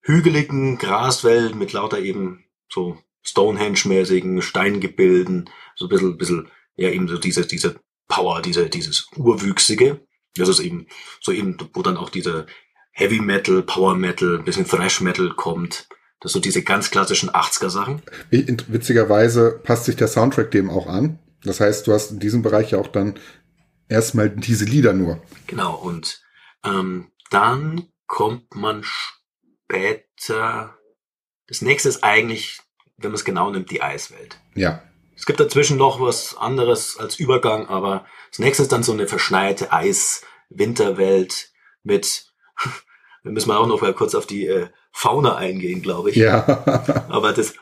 [0.00, 7.18] hügeligen Graswelt mit lauter eben so Stonehenge-mäßigen Steingebilden, so ein bisschen, bisschen, ja eben so
[7.18, 10.00] diese, diese Power, diese, dieses Urwüchsige.
[10.36, 10.86] Das ist eben
[11.20, 12.46] so eben, wo dann auch diese
[12.92, 15.88] Heavy Metal, Power Metal, ein bisschen Thrash Metal kommt.
[16.20, 18.02] Das sind so diese ganz klassischen 80er Sachen.
[18.30, 21.18] witzigerweise passt sich der Soundtrack dem auch an.
[21.42, 23.18] Das heißt, du hast in diesem Bereich ja auch dann
[23.88, 25.22] erstmal diese Lieder nur.
[25.46, 26.22] Genau, und
[26.64, 30.76] ähm, dann kommt man später.
[31.48, 32.60] Das nächste ist eigentlich,
[32.96, 34.38] wenn man es genau nimmt, die Eiswelt.
[34.54, 34.82] Ja.
[35.16, 39.08] Es gibt dazwischen noch was anderes als Übergang, aber das nächste ist dann so eine
[39.08, 41.52] verschneite Eis-Winterwelt
[41.82, 42.26] mit,
[43.24, 46.16] da müssen wir auch noch mal kurz auf die äh, Fauna eingehen, glaube ich.
[46.16, 47.06] Ja.
[47.08, 47.54] Aber das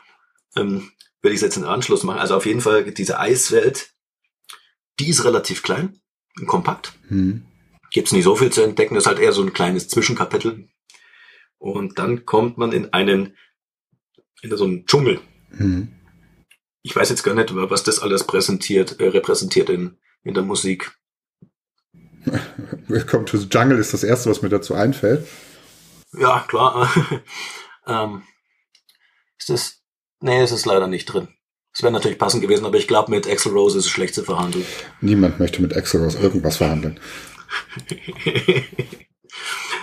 [0.55, 0.91] ähm,
[1.21, 2.19] will ich jetzt in Anschluss machen.
[2.19, 3.89] Also auf jeden Fall diese Eiswelt,
[4.99, 5.99] die ist relativ klein
[6.39, 6.93] und kompakt.
[7.07, 7.45] hm.
[7.91, 10.67] Gibt's nicht so viel zu entdecken, das ist halt eher so ein kleines Zwischenkapitel.
[11.57, 13.37] Und dann kommt man in einen,
[14.41, 15.21] in so einen Dschungel.
[15.51, 15.94] Hm.
[16.85, 20.95] Ich weiß jetzt gar nicht, was das alles präsentiert, äh, repräsentiert in, in der Musik.
[22.87, 25.27] Welcome to the Jungle ist das erste, was mir dazu einfällt.
[26.15, 26.93] Ja, klar.
[27.87, 28.21] ähm,
[29.39, 29.81] ist das,
[30.19, 31.29] nee, es ist leider nicht drin.
[31.73, 34.23] Es wäre natürlich passend gewesen, aber ich glaube, mit Axel Rose ist es schlecht zu
[34.23, 34.63] verhandeln.
[35.01, 36.99] Niemand möchte mit Exodus irgendwas verhandeln.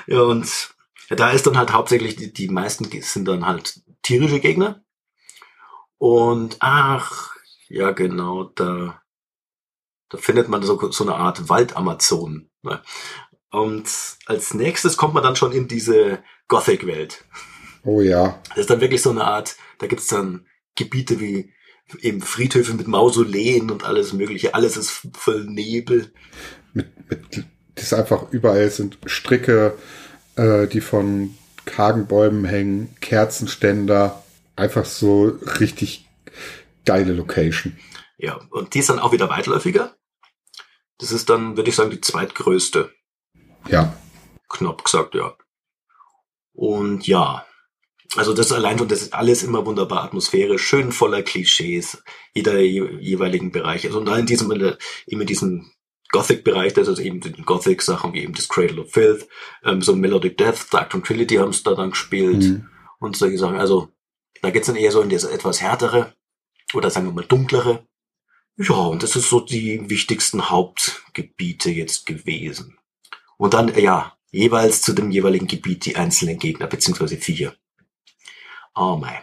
[0.07, 0.49] ja, und
[1.11, 4.82] da ist dann halt hauptsächlich, die, die meisten sind dann halt tierische Gegner.
[6.03, 7.37] Und ach,
[7.69, 9.01] ja genau, da,
[10.09, 12.51] da findet man so, so eine Art Waldamazonen.
[12.63, 12.83] Ne?
[13.53, 13.89] Und
[14.27, 17.25] als nächstes kommt man dann schon in diese Gothic-Welt.
[17.85, 18.41] Oh ja.
[18.49, 21.53] Das ist dann wirklich so eine Art, da gibt's dann Gebiete wie
[22.01, 24.57] eben Friedhöfe mit Mausoleen und alles mögliche.
[24.57, 26.11] Alles ist voll Nebel.
[26.75, 27.45] Mit, mit,
[27.77, 29.79] das einfach überall sind Stricke,
[30.35, 34.21] äh, die von kargen Bäumen hängen, Kerzenständer.
[34.57, 36.07] Einfach so richtig
[36.85, 37.77] geile Location.
[38.19, 39.97] Ja, und die ist dann auch wieder weitläufiger.
[40.99, 42.93] Das ist dann, würde ich sagen, die zweitgrößte.
[43.69, 43.97] Ja.
[44.49, 45.35] Knapp gesagt, ja.
[46.53, 47.47] Und ja,
[48.17, 52.03] also das allein schon, das ist alles immer wunderbar atmosphärisch, schön voller Klischees,
[52.35, 53.87] jeder je, jeweiligen Bereich.
[53.87, 55.73] Also und da in diesem, eben in diesem
[56.11, 59.27] Gothic-Bereich, das ist eben die Gothic-Sachen wie eben das Cradle of Filth,
[59.65, 62.69] ähm, so Melodic Death, Dark Tranquility haben es da dann gespielt Mhm.
[63.01, 63.57] und solche Sachen.
[63.57, 63.89] Also
[64.41, 66.15] da geht's dann eher so in das etwas härtere
[66.75, 67.87] oder sagen wir mal dunklere.
[68.57, 72.79] Ja, und das ist so die wichtigsten Hauptgebiete jetzt gewesen.
[73.39, 77.55] Und dann, ja, jeweils zu dem jeweiligen Gebiet die einzelnen Gegner, beziehungsweise Viecher.
[78.75, 79.23] Oh mein.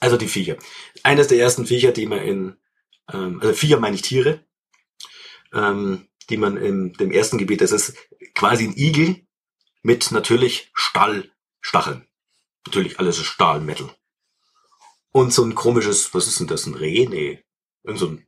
[0.00, 0.56] Also die Viecher.
[1.02, 2.56] Eines der ersten Viecher, die man in,
[3.12, 4.44] ähm, also Viecher meine ich Tiere,
[5.52, 7.96] ähm, die man in dem ersten Gebiet, das ist
[8.34, 9.26] quasi ein Igel
[9.82, 12.06] mit natürlich Stahlstacheln.
[12.66, 13.94] Natürlich alles ist Stahlmetal.
[15.12, 17.06] Und so ein komisches, was ist denn das, ein Reh?
[17.06, 17.44] Nee,
[17.84, 18.26] irgend so ein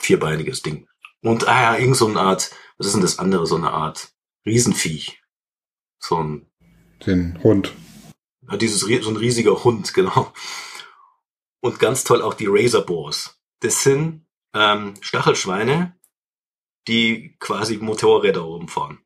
[0.00, 0.88] vierbeiniges Ding.
[1.22, 4.12] Und ah ja, irgend so eine Art, was ist denn das andere, so eine Art
[4.44, 5.22] Riesenviech.
[6.00, 6.46] So ein,
[7.06, 7.72] Den Hund.
[8.48, 10.32] ja, dieses, so ein riesiger Hund, genau.
[11.60, 13.38] Und ganz toll auch die Razor Boars.
[13.60, 15.96] Das sind ähm, Stachelschweine,
[16.86, 18.98] die quasi Motorräder rumfahren.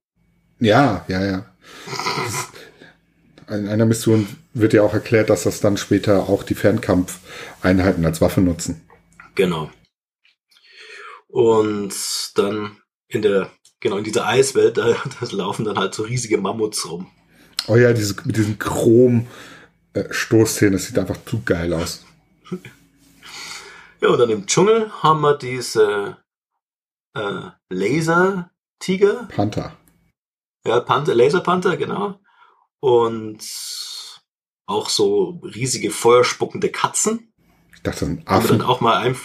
[0.61, 1.57] Ja, ja, ja.
[3.59, 8.23] In einer Mission wird ja auch erklärt, dass das dann später auch die Fernkampfeinheiten als
[8.23, 8.81] Waffe nutzen.
[9.35, 9.71] Genau.
[11.29, 11.93] Und
[12.37, 14.97] dann in der, genau, in dieser Eiswelt, da,
[15.31, 17.11] laufen dann halt so riesige Mammuts rum.
[17.69, 22.05] Oh ja, diese, mit diesen Chrom-Stoßzähnen, das sieht einfach zu geil aus.
[24.01, 26.17] Ja, und dann im Dschungel haben wir diese
[27.15, 29.77] äh, Laser-Tiger, Panther.
[30.67, 32.19] ja, Panther, Laserpanther, genau.
[32.83, 33.39] Und
[34.67, 37.33] auch so riesige feuerspuckende Katzen.
[37.75, 38.63] Ich dachte, das sind man dann Affen.
[38.63, 39.17] auch mal ein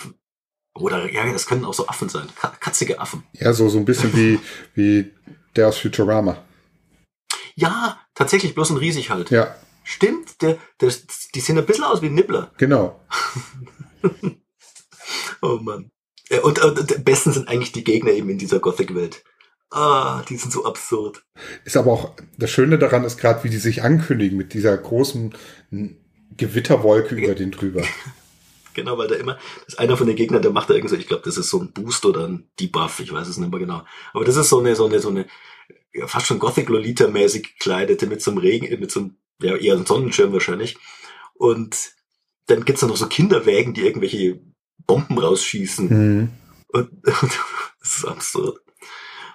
[0.75, 3.23] oder ja, das können auch so Affen sein, Ka katzige Affen.
[3.33, 4.39] Ja, so, so ein bisschen wie,
[4.75, 5.11] wie
[5.55, 6.43] der aus Futurama.
[7.55, 9.31] Ja, tatsächlich bloß ein riesig halt.
[9.31, 10.91] Ja, Stimmt, der, der,
[11.33, 12.51] die sehen ein bisschen aus wie Nibbler.
[12.57, 12.99] genau.
[15.41, 15.91] Oh Mann.
[16.29, 19.23] Ja, und, und am besten sind eigentlich die Gegner eben in dieser Gothic-Welt.
[19.69, 21.23] Ah, die sind so absurd.
[21.65, 25.33] Ist aber auch, das Schöne daran ist gerade, wie die sich ankündigen mit dieser großen
[26.37, 27.83] Gewitterwolke über den drüber.
[28.73, 31.01] Genau, weil da immer, das ist einer von den Gegnern, der macht da irgendwie so,
[31.01, 33.59] ich glaube, das ist so ein Boost oder ein Debuff, ich weiß es nicht mehr
[33.59, 33.83] genau.
[34.13, 35.25] Aber das ist so eine, so eine, so eine,
[35.95, 39.75] ja, fast schon Gothic Lolita-mäßig gekleidete mit so einem Regen, mit so einem, ja, eher
[39.75, 40.77] ein Sonnenschirm wahrscheinlich.
[41.33, 41.93] Und
[42.45, 44.39] dann gibt's da noch so Kinderwägen, die irgendwelche
[44.85, 45.87] Bomben rausschießen.
[45.89, 46.29] Mhm.
[46.67, 47.39] Und, und
[47.79, 48.59] das ist absurd.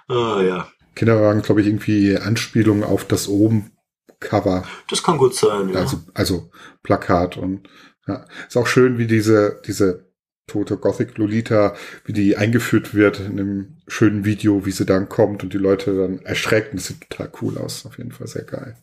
[0.07, 0.67] Ah, ja.
[0.95, 4.63] Kinderwagen, glaube ich, irgendwie Anspielung auf das oben-Cover.
[4.89, 5.79] Das kann gut sein, ja.
[5.79, 6.51] Also, also
[6.83, 7.67] Plakat und
[8.07, 8.25] ja.
[8.47, 10.11] Ist auch schön, wie diese, diese
[10.47, 15.43] tote Gothic Lolita, wie die eingeführt wird in einem schönen Video, wie sie dann kommt
[15.43, 16.77] und die Leute dann erschrecken.
[16.77, 17.85] Das sieht total cool aus.
[17.85, 18.75] Auf jeden Fall sehr geil.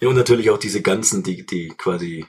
[0.00, 2.26] Ja, und natürlich auch diese ganzen, die, die quasi,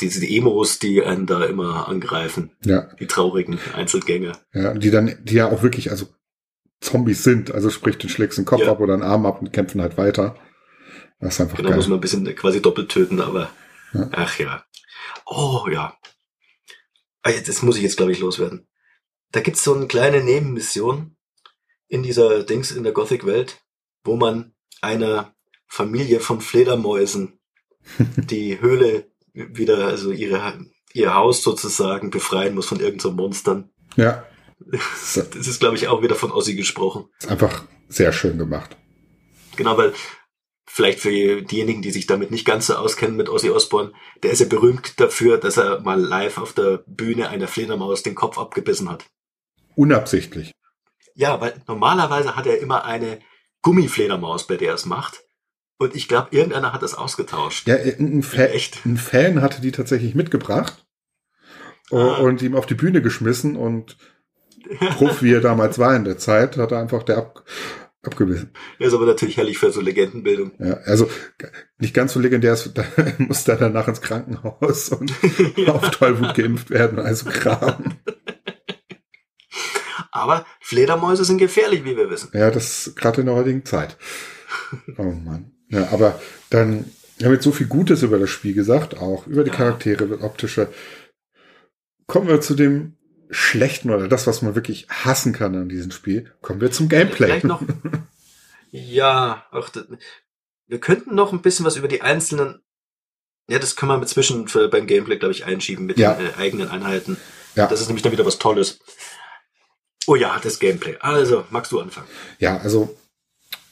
[0.00, 2.50] diese Emos, die einen da immer angreifen.
[2.64, 2.88] Ja.
[3.00, 4.38] Die traurigen Einzelgänger.
[4.52, 6.08] Ja, die dann, die ja auch wirklich, also
[6.80, 7.50] Zombies sind.
[7.52, 8.72] Also sprich, du schlägst den Kopf Ja.
[8.72, 10.36] ab oder einen Arm ab und kämpfen halt weiter.
[11.20, 11.90] Das ist einfach Genau, muss geil.
[11.90, 13.50] man ein bisschen quasi doppelt töten, aber
[13.92, 14.08] Ja.
[14.12, 14.64] ach ja.
[15.26, 15.96] Oh ja.
[17.22, 18.68] Ah, jetzt- Das muss ich jetzt, glaube ich, loswerden.
[19.32, 21.16] Da gibt's so eine kleine Nebenmission
[21.88, 23.62] in dieser Dings in der Gothic-Welt,
[24.04, 25.34] wo man einer
[25.66, 27.40] Familie von Fledermäusen
[28.16, 33.70] die Höhle wieder, also ihre, ihr Haus sozusagen befreien muss von irgendeinem Monstern.
[33.96, 34.26] Ja.
[34.70, 37.06] Das ist ist, glaube ich, auch wieder von Ossi gesprochen.
[37.28, 38.76] einfach sehr schön gemacht.
[39.56, 39.92] Genau, weil
[40.66, 44.40] vielleicht für diejenigen, die sich damit nicht ganz so auskennen mit Ozzy Osbourne, der ist
[44.40, 48.90] ja berühmt dafür, dass er mal live auf der Bühne einer Fledermaus den Kopf abgebissen
[48.90, 49.04] hat.
[49.76, 50.52] Unabsichtlich.
[51.14, 53.20] Ja, weil normalerweise hat er immer eine
[53.62, 55.22] Gummifledermaus, bei der er es macht.
[55.78, 57.66] Und ich glaube, irgendeiner hat das ausgetauscht.
[57.68, 58.84] Ja, ein, Fa Echt?
[58.84, 60.84] ein Fan hatte die tatsächlich mitgebracht
[61.92, 62.16] Ah.
[62.16, 63.96] und ihm auf die Bühne geschmissen und
[64.96, 67.44] Prof, wie er damals war in der Zeit, hat er einfach der ab,
[68.02, 68.52] abgebissen.
[68.78, 70.52] Er ist aber natürlich herrlich für so Legendenbildung.
[70.58, 71.08] Ja, also
[71.78, 72.84] nicht ganz so legendär, ist, da
[73.18, 75.12] muss er danach ins Krankenhaus und
[75.68, 77.96] auf Tollwut geimpft werden, also Kram.
[80.10, 82.30] Aber Fledermäuse sind gefährlich, wie wir wissen.
[82.32, 83.96] Ja, das gerade in der heutigen Zeit.
[84.96, 85.52] Oh Mann.
[85.68, 86.84] Ja, aber dann
[87.18, 89.56] wir haben jetzt so viel Gutes über das Spiel gesagt, auch über die Ja.
[89.56, 90.68] Charaktere, über das optische.
[92.06, 92.96] Kommen wir zu dem
[93.30, 96.32] Schlechten oder das, was man wirklich hassen kann an diesem Spiel.
[96.42, 97.40] Kommen wir zum Gameplay.
[97.44, 97.62] Noch.
[98.70, 99.68] Ja, auch
[100.66, 102.60] wir könnten noch ein bisschen was über die einzelnen.
[103.48, 106.14] Ja, das können wir mit zwischen für, beim Gameplay, glaube ich, einschieben mit Ja.
[106.14, 107.18] den äh, eigenen Einheiten.
[107.54, 107.66] Ja.
[107.66, 108.80] Das ist nämlich dann wieder was Tolles.
[110.06, 110.96] Oh ja, das Gameplay.
[111.00, 112.06] Also, magst du anfangen?
[112.38, 112.96] Ja, also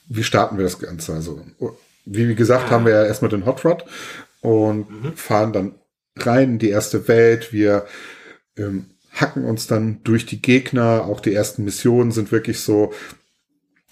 [0.08, 1.14] wie starten wir das Ganze?
[1.14, 1.44] Also
[2.04, 2.70] wie, wie gesagt, Ja.
[2.70, 3.84] haben wir ja erstmal den Hot Rod
[4.40, 5.16] und Mhm.
[5.16, 5.74] fahren dann
[6.16, 7.52] rein in die erste Welt.
[7.52, 7.86] Wir
[8.58, 11.04] ähm, hacken uns dann durch die Gegner.
[11.04, 12.92] Auch die ersten Missionen sind wirklich so,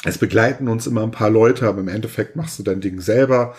[0.05, 3.55] es begleiten uns immer ein paar Leute, aber im Endeffekt machst du dein Ding selber,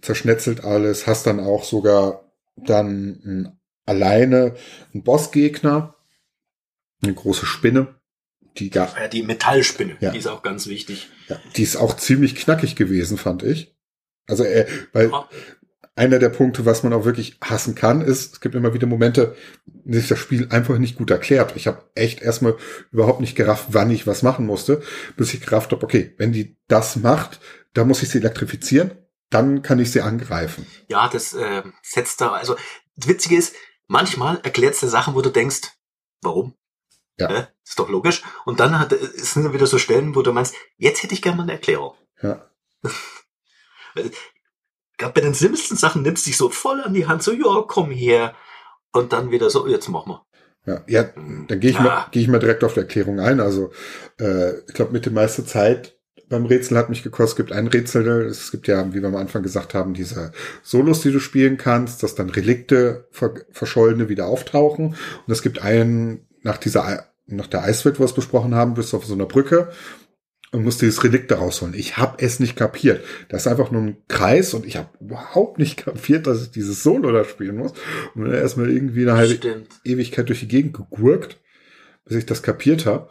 [0.00, 2.24] zerschnetzelt alles, hast dann auch sogar
[2.56, 4.54] dann ein, alleine
[4.94, 5.96] einen Bossgegner,
[7.02, 7.94] eine große Spinne,
[8.56, 10.10] die gar, Ja, die Metallspinne, Ja.
[10.12, 11.08] die ist auch ganz wichtig.
[11.28, 13.74] ja, die ist auch ziemlich knackig gewesen, fand ich.
[14.26, 15.28] Also, äh, weil Ja.
[15.98, 19.36] Einer der Punkte, was man auch wirklich hassen kann, ist, es gibt immer wieder Momente,
[19.66, 21.56] in denen sich das Spiel einfach nicht gut erklärt.
[21.56, 22.56] Ich habe echt erstmal
[22.92, 24.82] überhaupt nicht gerafft, wann ich was machen musste,
[25.16, 27.40] bis ich gerafft habe, okay, wenn die das macht,
[27.74, 28.92] dann muss ich sie elektrifizieren,
[29.30, 30.66] dann kann ich sie angreifen.
[30.88, 32.56] Ja, das äh, setzt da, also
[32.96, 33.54] das Witzige ist,
[33.86, 35.72] manchmal erklärt es dir Sachen, wo du denkst,
[36.22, 36.54] warum?
[37.18, 37.28] Ja.
[37.28, 38.22] Äh, ist doch logisch.
[38.44, 41.36] Und dann hat, es sind wieder so Stellen, wo du meinst, jetzt hätte ich gerne
[41.38, 41.94] mal eine Erklärung.
[42.22, 42.48] Ja,
[44.98, 47.64] Gerade bei den simpelsten Sachen nimmst du dich so voll an die Hand, so, ja,
[47.66, 48.34] komm her.
[48.92, 50.26] Und dann wieder so, jetzt machen wir.
[50.66, 51.04] ja, ja
[51.46, 52.08] dann gehe ich, mal, Ah.
[52.10, 53.40] gehe ich mal direkt auf die Erklärung ein.
[53.40, 53.70] Also,
[54.20, 55.94] äh, ich glaube, mit der meiste Zeit
[56.28, 57.30] beim Rätsel hat mich gekostet.
[57.30, 60.32] Es gibt ein Rätsel, es gibt ja, wie wir am Anfang gesagt haben, diese
[60.62, 64.88] Solos, die du spielen kannst, dass dann Relikte, ver verschollene wieder auftauchen.
[64.88, 68.92] Und es gibt einen, nach dieser, nach der Eiswelt, wo wir es besprochen haben, bist
[68.92, 69.70] du auf so einer Brücke
[70.50, 71.74] und musst dieses Relikt da rausholen.
[71.74, 73.04] Ich habe es nicht kapiert.
[73.28, 76.82] Das ist einfach nur ein Kreis und ich habe überhaupt nicht kapiert, dass ich dieses
[76.82, 77.72] Solo da spielen muss.
[78.14, 79.68] Und bin dann erstmal irgendwie eine halbe Stimmt.
[79.84, 81.40] Ewigkeit durch die Gegend gegurkt,
[82.04, 83.08] bis ich das kapiert habe.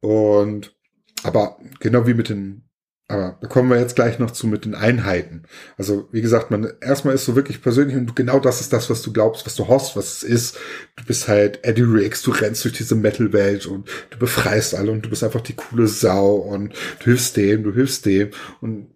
[0.00, 0.76] Und
[1.24, 2.67] aber genau wie mit den,
[3.10, 5.44] aber da kommen wir jetzt gleich noch zu mit den Einheiten.
[5.78, 9.00] Also wie gesagt, man erstmal ist so wirklich persönlich und genau das ist das, was
[9.00, 10.58] du glaubst, was du hoffst, was es ist.
[10.96, 15.06] Du bist halt Eddie Riggs, du rennst durch diese Metal-Welt und du befreist alle und
[15.06, 18.30] du bist einfach die coole Sau und du hilfst dem, du hilfst dem
[18.60, 18.94] und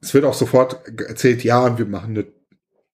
[0.00, 2.26] es wird auch sofort erzählt, ja, wir machen eine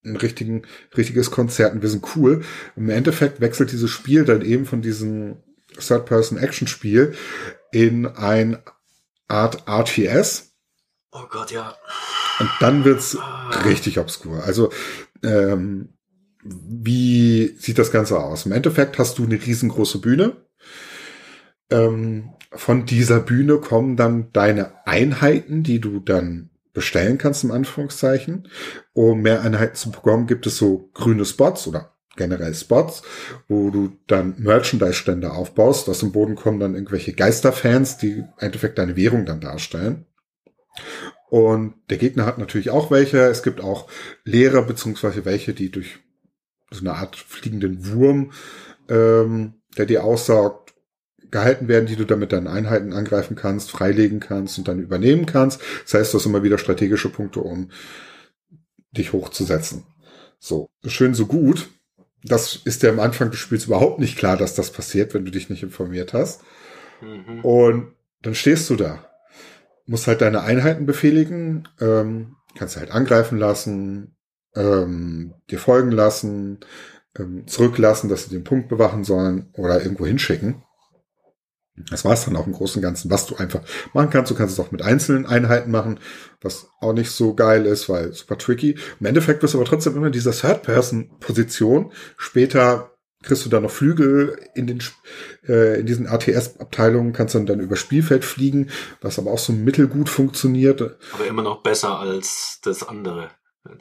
[0.05, 0.63] ein richtigen,
[0.97, 2.43] richtiges Konzert und wir sind cool.
[2.75, 5.37] Im Endeffekt wechselt dieses Spiel dann eben von diesen
[5.79, 7.15] Third-Person-Action-Spiel
[7.71, 8.59] in ein
[9.33, 10.53] Art RTS.
[11.11, 11.75] Oh Gott, ja.
[12.39, 13.17] Und dann wird's
[13.65, 14.45] richtig obskur.
[14.45, 14.71] Also,
[15.25, 15.95] ähm,
[16.43, 18.47] wie sieht das Ganze aus?
[18.47, 20.37] Im Endeffekt hast du eine riesengroße Bühne.
[21.71, 28.49] Ähm, von dieser Bühne kommen dann deine Einheiten, die du dann bestellen kannst, im Anführungszeichen.
[28.93, 33.03] Um mehr Einheiten zu bekommen, gibt es so grüne Spots oder generell Spots,
[33.49, 35.89] wo du dann Merchandise-Stände aufbaust.
[35.89, 40.07] Aus dem Boden kommen dann irgendwelche Geisterfans, die im Endeffekt deine Währung dann darstellen.
[41.31, 43.19] Und der Gegner hat natürlich auch welche.
[43.19, 43.89] Es gibt auch
[44.25, 46.01] Lehrer, beziehungsweise welche, die durch
[46.71, 48.33] so eine Art fliegenden Wurm,
[48.89, 50.75] ähm, der dir aussaugt,
[51.31, 55.63] gehalten werden, die du damit deinen Einheiten angreifen kannst, freilegen kannst und dann übernehmen kannst.
[55.85, 57.71] Das heißt, du hast immer wieder strategische Punkte, um
[58.91, 59.85] dich hochzusetzen.
[60.39, 61.71] So, schön so gut.
[62.25, 65.31] Das ist dir am Anfang des Spiels überhaupt nicht klar, dass das passiert, wenn du
[65.31, 66.43] dich nicht informiert hast.
[67.01, 67.41] Mhm.
[67.45, 67.93] Und
[68.23, 69.05] dann stehst du da.
[69.87, 74.17] Musst halt deine Einheiten befehligen, ähm, kannst halt angreifen lassen,
[74.55, 76.61] ähm, dir folgen lassen,
[77.19, 80.63] ähm, zurücklassen, dass sie den Punkt bewachen sollen oder irgendwo hinschicken.
[81.91, 83.63] Das war es dann auch im Großen und Ganzen, was du einfach
[83.95, 84.31] machen kannst.
[84.31, 86.01] Du kannst es auch mit einzelnen Einheiten machen,
[86.41, 88.79] was auch nicht so geil ist, weil super tricky.
[89.01, 91.93] Im Endeffekt bist du aber trotzdem immer in dieser Third-Person-Position.
[92.19, 92.91] Später
[93.23, 94.83] kriegst du da noch Flügel in den
[95.49, 98.71] äh, in diesen ATS-Abteilungen, kannst dann dann über Spielfeld fliegen,
[99.01, 100.83] was aber auch so mittelgut funktioniert.
[101.13, 103.31] Aber immer noch besser als das andere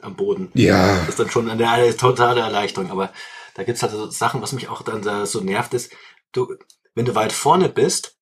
[0.00, 0.50] am Boden.
[0.54, 0.96] Ja.
[1.00, 2.90] Das ist dann schon eine, eine totale Erleichterung.
[2.90, 3.12] Aber
[3.54, 5.92] da gibt's halt so Sachen, was mich auch dann da so nervt, ist,
[6.32, 6.54] du,
[6.94, 8.18] wenn du weit vorne bist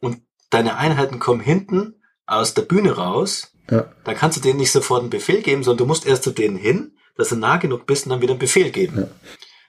[0.00, 3.92] und deine Einheiten kommen hinten aus der Bühne raus, ja.
[4.04, 6.56] dann kannst du denen nicht sofort einen Befehl geben, sondern du musst erst zu denen
[6.56, 9.00] hin, dass du nah genug bist und dann wieder einen Befehl geben.
[9.00, 9.08] Ja.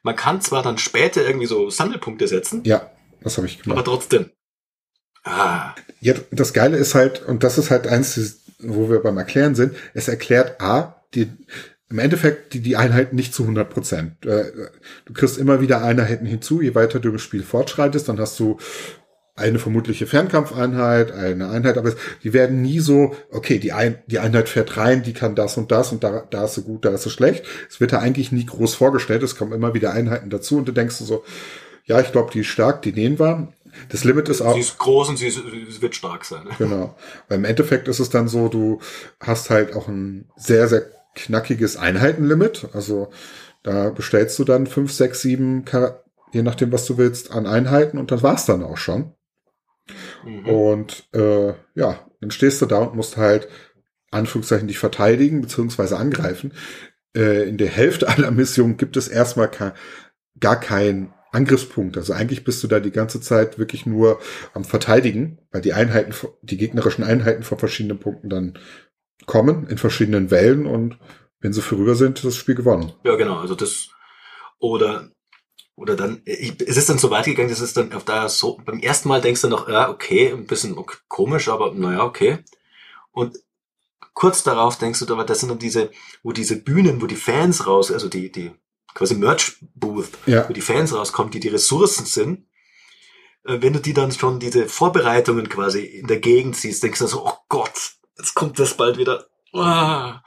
[0.04, 2.62] Man kann zwar dann später irgendwie so Sammelpunkte setzen.
[2.66, 2.92] Ja,
[3.22, 3.78] das habe ich gemacht.
[3.78, 4.32] Aber trotzdem.
[5.24, 5.74] Ah.
[6.02, 9.76] Ja, das Geile ist halt, und das ist halt eins, wo wir beim Erklären sind,
[9.94, 11.32] es erklärt A, die,
[11.94, 14.26] im Endeffekt die, die Einheiten nicht zu 100 Prozent.
[14.26, 14.46] Äh,
[15.06, 18.58] du kriegst immer wieder Einheiten hinzu, je weiter du im Spiel fortschreitest, dann hast du
[19.36, 24.50] eine vermutliche Fernkampfeinheit, eine Einheit, aber die werden nie so, okay, die, Ein die Einheit
[24.50, 27.04] fährt rein, die kann das und das und da, da ist sie gut, da ist
[27.04, 27.46] sie schlecht.
[27.70, 30.72] Es wird da eigentlich nie groß vorgestellt, es kommen immer wieder Einheiten dazu und du
[30.72, 31.24] denkst so,
[31.86, 33.54] ja, ich glaube, die ist stark, die nehmen wir.
[33.90, 34.56] Das Limit ist auch.
[34.56, 36.48] Sie ist groß und sie, ist, sie wird stark sein.
[36.58, 36.96] Genau.
[37.28, 38.80] Weil im Endeffekt ist es dann so, du
[39.20, 40.86] hast halt auch ein sehr, sehr
[41.16, 42.70] knackiges Einheitenlimit.
[42.74, 43.10] Also
[43.64, 45.66] da bestellst du dann fünf, sechs, sieben,
[46.32, 49.14] je nachdem, was du willst, an Einheiten und das war's dann auch schon.
[50.26, 50.46] Mhm.
[50.46, 53.48] Und äh, ja, dann stehst du da und musst halt
[54.12, 56.54] Anführungszeichen dich verteidigen beziehungsweise angreifen.
[57.16, 59.50] Äh, in der Hälfte aller Missionen gibt es erstmal
[60.40, 61.98] gar keinen Angriffspunkt.
[61.98, 64.20] Also eigentlich bist du da die ganze Zeit wirklich nur
[64.54, 68.60] am Verteidigen, weil die Einheiten, die gegnerischen Einheiten von verschiedenen Punkten dann
[69.26, 70.98] kommen in verschiedenen Wellen und
[71.40, 72.94] wenn sie vorüber sind, das Spiel gewonnen.
[73.04, 73.38] Ja, genau.
[73.40, 73.90] Also das
[74.60, 75.10] oder
[75.76, 78.58] oder dann ich, es ist dann so weit gegangen, dass es dann auf da so
[78.64, 80.76] beim ersten Mal denkst du noch, ja okay, ein bisschen
[81.08, 82.40] komisch, aber naja okay.
[83.12, 83.38] Und
[84.14, 87.68] kurz darauf denkst du, aber das sind dann diese, wo diese Bühnen, wo die Fans
[87.68, 88.52] raus, also die die
[88.94, 90.48] quasi Merch Booth, ja.
[90.48, 92.48] wo die Fans rauskommen, die die Ressourcen sind.
[93.46, 97.08] Äh, wenn du die dann schon diese Vorbereitungen quasi in der Gegend siehst, denkst du
[97.08, 99.26] so, oh Gott, Jetzt kommt das bald wieder.
[99.54, 100.22] Ah.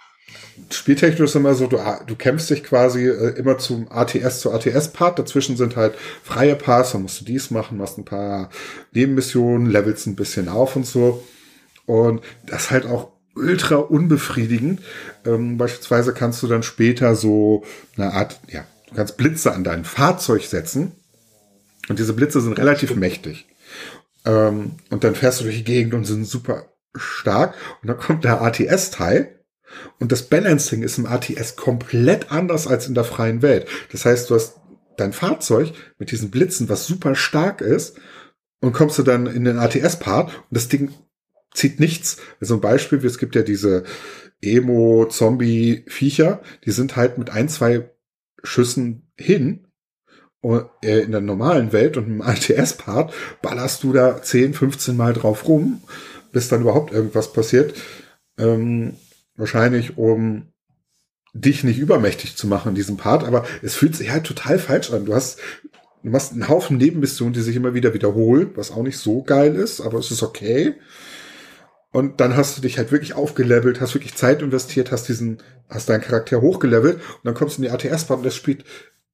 [0.71, 5.19] Spieltechnisch ist immer so, du, du kämpfst dich quasi äh, immer zum ATS zu ATS-Part.
[5.19, 8.51] Dazwischen sind halt freie Parts, dann musst du dies machen, machst ein paar
[8.93, 11.25] Nebenmissionen, levelst ein bisschen auf und so.
[11.85, 14.81] Und das ist halt auch ultra unbefriedigend.
[15.25, 17.65] Ähm, beispielsweise kannst du dann später so
[17.97, 20.93] eine Art, ja, du kannst Blitze an dein Fahrzeug setzen.
[21.89, 23.47] Und diese Blitze sind relativ mächtig.
[24.25, 26.65] Ähm, und dann fährst du durch die Gegend und sind super
[26.97, 27.55] stark.
[27.83, 29.41] Und dann kommt der ATS-Teil.
[29.99, 33.69] Und das Balancing ist im ATS komplett anders als in der freien Welt.
[33.93, 34.61] Das heißt, du hast
[34.97, 37.99] dein Fahrzeug mit diesen Blitzen, was super stark ist,
[38.61, 40.91] und kommst du dann in den ATS-Part und das Ding
[41.53, 42.19] zieht nichts.
[42.41, 43.85] Also ein Beispiel, es gibt ja diese
[44.43, 47.91] Emo-Zombie-Viecher, die sind halt mit ein, zwei
[48.43, 49.67] Schüssen hin
[50.43, 55.49] äh, in der normalen Welt und im ATS-Part ballerst du da 10, 15 Mal drauf
[55.49, 55.83] rum
[56.37, 57.73] bis dann überhaupt irgendwas passiert.
[58.37, 58.93] Ähm,
[59.37, 60.53] wahrscheinlich, um
[61.33, 64.93] dich nicht übermächtig zu machen in diesem Part, aber es fühlt sich halt total falsch
[64.93, 65.07] an.
[65.07, 65.39] Du hast,
[66.03, 69.55] du machst einen Haufen Nebenmissionen, die sich immer wieder wiederholen, was auch nicht so geil
[69.55, 70.75] ist, aber es ist okay.
[71.91, 75.39] Und dann hast du dich halt wirklich aufgelevelt, hast wirklich Zeit investiert, hast diesen,
[75.71, 78.63] hast deinen Charakter hochgelevelt und dann kommst du in die ATS-Part und das spielt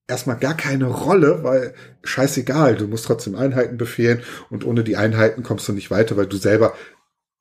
[0.09, 5.45] erstmal gar keine Rolle, weil scheißegal, du musst trotzdem Einheiten befehlen und ohne die Einheiten
[5.45, 6.75] kommst du nicht weiter, weil du selber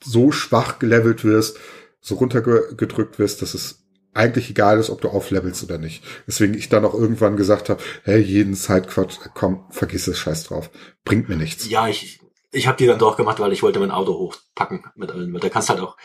[0.04, 1.58] so schwach gelevelt wirst,
[2.00, 3.82] so runtergedrückt wirst, dass es
[4.14, 6.04] eigentlich egal ist, ob du auflevelst oder nicht.
[6.28, 10.70] Deswegen ich dann auch irgendwann gesagt habe, hey, jeden Sidequad, komm, vergiss es, scheiß drauf.
[11.06, 11.70] Bringt mir nichts.
[11.70, 12.20] Ja, ich,
[12.52, 15.34] ich habe die dann doch gemacht, weil ich wollte mein Auto hochpacken mit allen.
[15.34, 15.96] Weil da kannst halt auch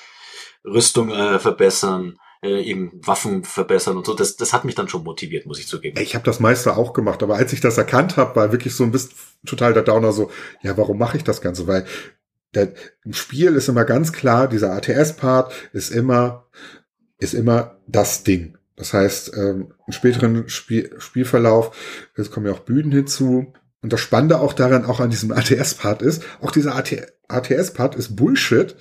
[0.64, 4.14] Rüstung äh, verbessern, äh, eben Waffen verbessern und so.
[4.14, 6.00] Das, das hat mich dann schon motiviert, muss ich zugeben.
[6.00, 8.84] Ich habe das meiste auch gemacht, aber als ich das erkannt habe, war wirklich so
[8.84, 10.30] ein bisschen total der Downer so,
[10.62, 11.66] ja, warum mache ich das Ganze?
[11.66, 11.86] Weil
[12.56, 12.72] der,
[13.04, 16.48] im Spiel ist immer ganz klar, dieser ATS-Part ist immer,
[17.18, 18.58] ist immer das Ding.
[18.74, 21.76] Das heißt, ähm, im späteren Spiel, Spielverlauf,
[22.14, 23.52] es kommen ja auch Bühnen hinzu.
[23.82, 26.74] Und das Spannende auch daran, auch an diesem ATS-Part ist, auch dieser
[27.28, 28.74] ATS-Part ist Bullshit,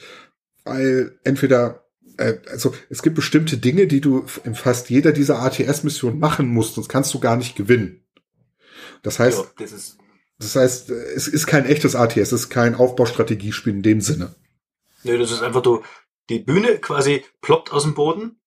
[0.64, 1.86] weil entweder
[2.18, 6.76] äh, also es gibt bestimmte Dinge, die du in fast jeder dieser ATS-Missionen machen musst,
[6.76, 8.02] sonst kannst du gar nicht gewinnen.
[9.04, 9.98] Das heißt, ja, das, ist
[10.38, 14.36] das heißt, es ist kein echtes ATS, es ist kein Aufbaustrategiespiel in dem Sinne.
[15.04, 15.84] Nee, das ist einfach du,
[16.30, 18.40] die Bühne quasi ploppt aus dem Boden.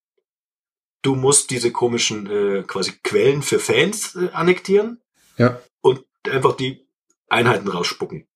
[1.03, 5.01] Du musst diese komischen äh, quasi Quellen für Fans äh, annektieren.
[5.37, 5.61] Ja.
[5.81, 6.87] Und einfach die
[7.29, 8.27] Einheiten rausspucken.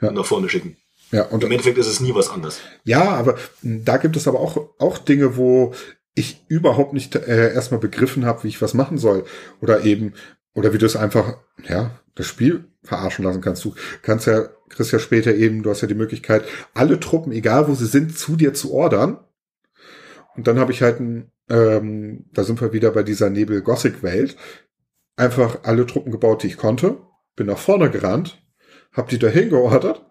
[0.00, 0.08] Ja.
[0.08, 0.78] Und nach vorne schicken.
[1.12, 2.60] Ja, und im Endeffekt ist es nie was anderes.
[2.84, 5.74] Ja, aber da gibt es aber auch, auch Dinge, wo
[6.14, 9.24] ich überhaupt nicht äh, erstmal begriffen habe, wie ich was machen soll.
[9.60, 10.14] Oder eben,
[10.54, 11.38] oder wie du es einfach,
[11.68, 13.64] ja, das Spiel verarschen lassen kannst.
[13.64, 16.44] Du kannst ja, kriegst ja später eben, du hast ja die Möglichkeit,
[16.74, 19.18] alle Truppen, egal wo sie sind, zu dir zu ordern.
[20.36, 24.36] Und dann habe ich halt ein, ähm, da sind wir wieder bei dieser Nebel-Gothic-Welt,
[25.16, 26.98] einfach alle Truppen gebaut, die ich konnte,
[27.36, 28.42] bin nach vorne gerannt,
[28.92, 30.04] hab die dahin geordert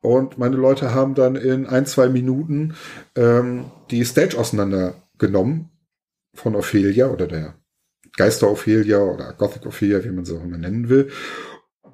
[0.00, 2.74] und meine Leute haben dann in ein, zwei Minuten
[3.16, 5.70] ähm, die Stage auseinandergenommen
[6.34, 7.61] von Ophelia oder der
[8.16, 11.10] Geister Ophelia oder Gothic Ophelia, wie man sie auch immer nennen will.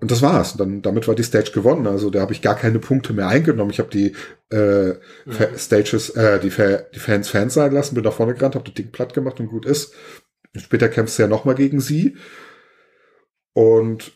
[0.00, 0.56] Und das war's.
[0.56, 1.86] Dann, damit war die Stage gewonnen.
[1.86, 3.70] Also da habe ich gar keine Punkte mehr eingenommen.
[3.70, 4.14] Ich habe die
[4.50, 4.94] äh,
[5.24, 5.56] mhm.
[5.56, 6.50] Stages, äh, die,
[6.94, 9.48] die Fans Fans sein lassen, bin nach vorne gerannt, habe das Ding platt gemacht und
[9.48, 9.94] gut ist.
[10.56, 12.16] Später kämpfst du ja nochmal gegen sie.
[13.52, 14.12] Und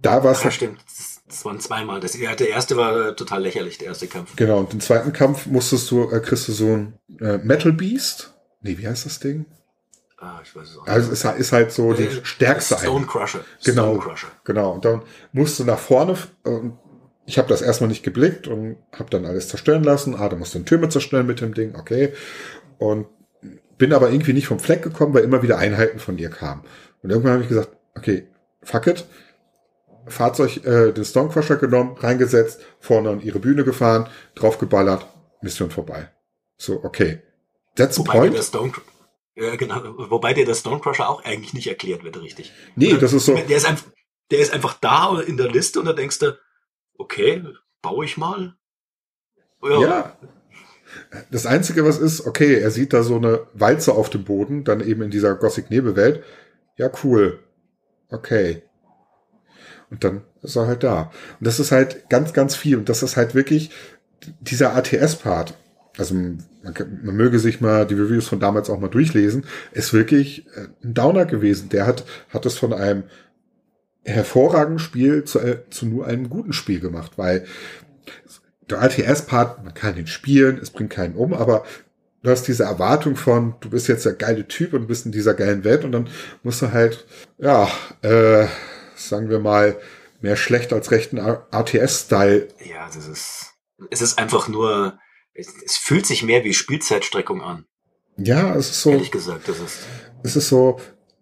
[0.00, 0.42] da war es.
[0.42, 0.80] Ja, stimmt.
[1.26, 2.00] Das waren zweimal.
[2.00, 4.34] Das, der erste war äh, total lächerlich, der erste Kampf.
[4.36, 8.34] Genau, und den zweiten Kampf musstest du, äh, kriegst du so ein äh, Metal Beast.
[8.62, 9.46] Nee, wie heißt das Ding?
[10.20, 10.90] Ah, ich weiß es auch nicht.
[10.90, 13.40] Also es ist halt so die äh, stärkste Stone Crusher.
[13.64, 14.28] Genau, Stone Crusher.
[14.44, 14.72] genau.
[14.72, 15.02] Und dann
[15.32, 16.16] musst du nach vorne
[17.26, 20.16] ich habe das erstmal nicht geblickt und habe dann alles zerstören lassen.
[20.16, 22.12] Ah, da musst du den Türme zerstören mit dem Ding, okay.
[22.78, 23.06] Und
[23.78, 26.62] bin aber irgendwie nicht vom Fleck gekommen, weil immer wieder Einheiten von dir kamen.
[27.02, 28.26] Und irgendwann habe ich gesagt, okay,
[28.62, 29.06] fuck it
[30.06, 35.06] Fahrzeug, äh, den Stonecrusher genommen, reingesetzt, vorne an ihre Bühne gefahren, draufgeballert,
[35.40, 36.10] Mission vorbei.
[36.56, 37.20] So, okay.
[37.76, 38.34] That's the point.
[38.34, 38.72] Der Stone,
[39.40, 39.80] ja, genau.
[40.10, 42.52] Wobei dir der Stonecrusher auch eigentlich nicht erklärt wird, richtig.
[42.76, 43.34] Nee, das ist so.
[43.34, 43.86] Der ist, einfach,
[44.30, 46.38] der ist einfach da in der Liste und da denkst du,
[46.98, 47.42] okay,
[47.80, 48.54] baue ich mal.
[49.62, 49.80] Ja.
[49.80, 50.18] ja.
[51.30, 54.80] Das Einzige, was ist, okay, er sieht da so eine Walze auf dem Boden, dann
[54.80, 56.22] eben in dieser Gothic-Nebelwelt.
[56.76, 57.38] Ja, cool.
[58.08, 58.62] Okay.
[59.90, 61.12] Und dann ist er halt da.
[61.38, 62.76] Und das ist halt ganz, ganz viel.
[62.76, 63.70] Und das ist halt wirklich
[64.40, 65.54] dieser ATS-Part.
[65.96, 66.14] Also
[66.62, 70.68] man, man, möge sich mal die Reviews von damals auch mal durchlesen, ist wirklich äh,
[70.84, 71.68] ein Downer gewesen.
[71.68, 73.04] Der hat, hat es von einem
[74.04, 77.46] hervorragenden Spiel zu, äh, zu nur einem guten Spiel gemacht, weil
[78.68, 81.64] der ATS-Part, man kann ihn spielen, es bringt keinen um, aber
[82.22, 85.34] du hast diese Erwartung von, du bist jetzt der geile Typ und bist in dieser
[85.34, 86.08] geilen Welt und dann
[86.42, 87.06] musst du halt,
[87.38, 87.68] ja,
[88.02, 88.46] äh,
[88.94, 89.76] sagen wir mal,
[90.20, 92.48] mehr schlecht als rechten ATS-Style.
[92.64, 93.54] Ja, das ist,
[93.90, 94.98] es ist einfach nur,
[95.34, 97.64] es, es, fühlt sich mehr wie Spielzeitstreckung an.
[98.16, 98.90] Ja, es ist so.
[98.90, 99.78] Ehrlich gesagt, das ist.
[100.22, 100.78] Es ist so,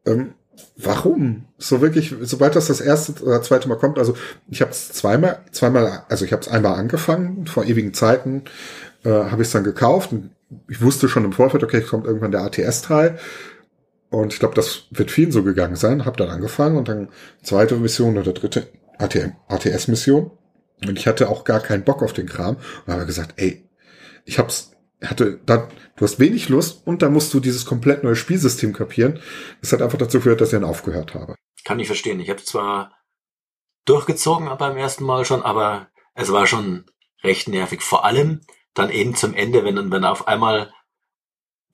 [0.06, 0.34] ähm,
[0.76, 1.44] warum?
[1.58, 4.16] So wirklich, sobald das das erste oder zweite Mal kommt, also
[4.48, 8.44] ich habe es zweimal, zweimal, also ich habe es einmal angefangen, vor ewigen Zeiten,
[9.04, 10.30] äh, habe ich es dann gekauft und
[10.68, 13.18] ich wusste schon im Vorfeld, okay, kommt irgendwann der ATS-Teil.
[14.10, 16.06] Und ich glaube, das wird vielen so gegangen sein.
[16.06, 17.08] Hab dann angefangen und dann
[17.42, 20.30] zweite Mission oder dritte ATS-Mission.
[20.86, 22.56] Und ich hatte auch gar keinen Bock auf den Kram.
[22.86, 23.67] Und habe gesagt, ey,
[24.24, 28.16] ich hab's, hatte, da, du hast wenig Lust und da musst du dieses komplett neue
[28.16, 29.20] Spielsystem kapieren.
[29.60, 31.36] Das hat einfach dazu geführt, dass ich dann aufgehört habe.
[31.64, 32.20] Kann ich verstehen.
[32.20, 32.92] Ich habe zwar
[33.84, 36.84] durchgezogen beim ersten Mal schon, aber es war schon
[37.22, 37.82] recht nervig.
[37.82, 38.40] Vor allem
[38.74, 40.72] dann eben zum Ende, wenn, wenn auf einmal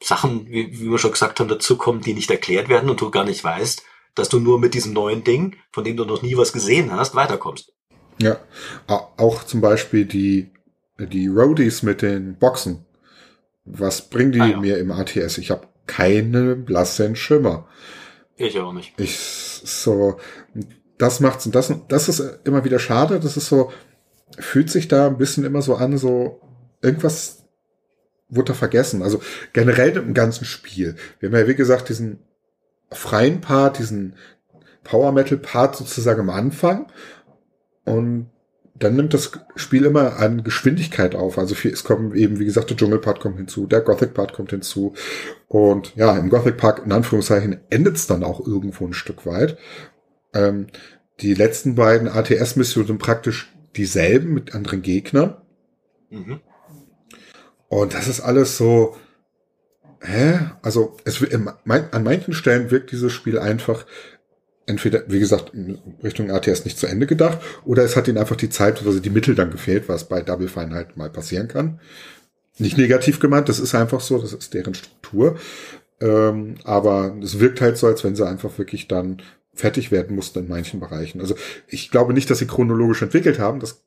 [0.03, 3.25] Sachen, wie, wie wir schon gesagt haben, dazukommen, die nicht erklärt werden und du gar
[3.25, 3.83] nicht weißt,
[4.15, 7.15] dass du nur mit diesem neuen Ding, von dem du noch nie was gesehen hast,
[7.15, 7.73] weiterkommst.
[8.19, 8.39] Ja,
[8.87, 10.53] auch zum Beispiel die,
[10.99, 12.85] die Roadies mit den Boxen.
[13.65, 14.61] Was bringen die ah, ja.
[14.61, 15.39] mir im ATS?
[15.39, 17.67] Ich habe keine blassen Schimmer.
[18.37, 18.93] Ich auch nicht.
[18.99, 20.19] Ich so,
[20.99, 23.21] das macht's und das, das ist immer wieder schade.
[23.21, 23.73] Das ist so,
[24.39, 26.41] fühlt sich da ein bisschen immer so an, so
[26.83, 27.45] irgendwas
[28.29, 29.03] wurde da vergessen.
[29.03, 29.21] Also
[29.53, 30.97] generell im ganzen Spiel.
[31.19, 32.21] Wir haben ja, wie gesagt, diesen
[32.91, 34.17] freien Part, diesen
[34.83, 36.87] Power Metal Part sozusagen am Anfang.
[37.85, 38.31] Und
[38.77, 41.39] dann nimmt das Spiel immer an Geschwindigkeit auf.
[41.39, 44.95] Also viel, es kommt eben, wie gesagt, der Dschungelpart kommt hinzu, der Gothic-Part kommt hinzu.
[45.47, 49.59] Und ja, im Gothic-Part, in Anführungszeichen, endet es dann auch irgendwo ein Stück weit.
[50.33, 50.67] Ähm,
[51.21, 55.37] die letzten beiden ATS-Missionen sind praktisch dieselben mit anderen Gegnern.
[56.11, 56.41] Mhm.
[57.69, 58.97] Und das ist alles so,
[60.01, 60.41] hä?
[60.63, 63.87] Also es, an manchen Stellen wirkt dieses Spiel einfach
[64.67, 68.37] entweder, wie gesagt, in Richtung ATS nicht zu Ende gedacht, oder es hat ihnen einfach
[68.37, 71.81] die Zeit, also die Mittel dann gefehlt, was bei Double Fine halt mal passieren kann.
[72.59, 75.37] Nicht negativ gemeint, das ist einfach so, das ist deren Struktur.
[76.01, 79.23] Ähm, aber es wirkt halt so, als wenn sie einfach wirklich dann
[79.55, 81.21] fertig werden mussten in manchen Bereichen.
[81.21, 81.37] Also
[81.69, 83.83] ich glaube nicht, dass sie chronologisch entwickelt haben, das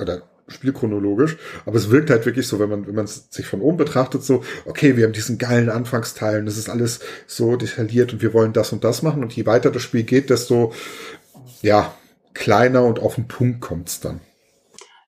[0.00, 1.36] oder spielchronologisch,
[1.66, 4.22] aber es wirkt halt wirklich so, wenn man wenn man es sich von oben betrachtet,
[4.22, 8.52] so okay, wir haben diesen geilen Anfangsteilen, das ist alles so detailliert und wir wollen
[8.52, 10.72] das und das machen und je weiter das Spiel geht, desto
[11.62, 11.94] ja
[12.34, 14.20] kleiner und auf den Punkt kommt's dann.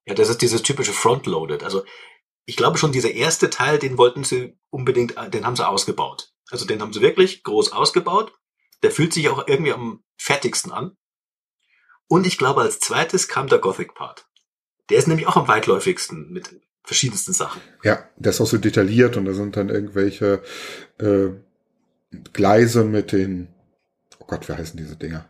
[0.07, 1.63] Ja, das ist dieses typische Frontloaded.
[1.63, 1.85] Also
[2.47, 6.33] ich glaube schon, dieser erste Teil, den wollten sie unbedingt, den haben sie ausgebaut.
[6.51, 8.33] Also den haben sie wirklich groß ausgebaut.
[8.83, 10.97] Der fühlt sich auch irgendwie am fertigsten an.
[12.07, 14.27] Und ich glaube, als zweites kam der Gothic Part.
[14.91, 16.51] Der ist nämlich auch am weitläufigsten mit
[16.83, 17.61] verschiedensten Sachen.
[17.83, 20.43] Ja, der ist auch so detailliert und da sind dann irgendwelche
[20.99, 21.29] äh,
[22.33, 23.49] Gleise mit den,
[24.19, 25.27] oh Gott, wie heißen diese Dinger?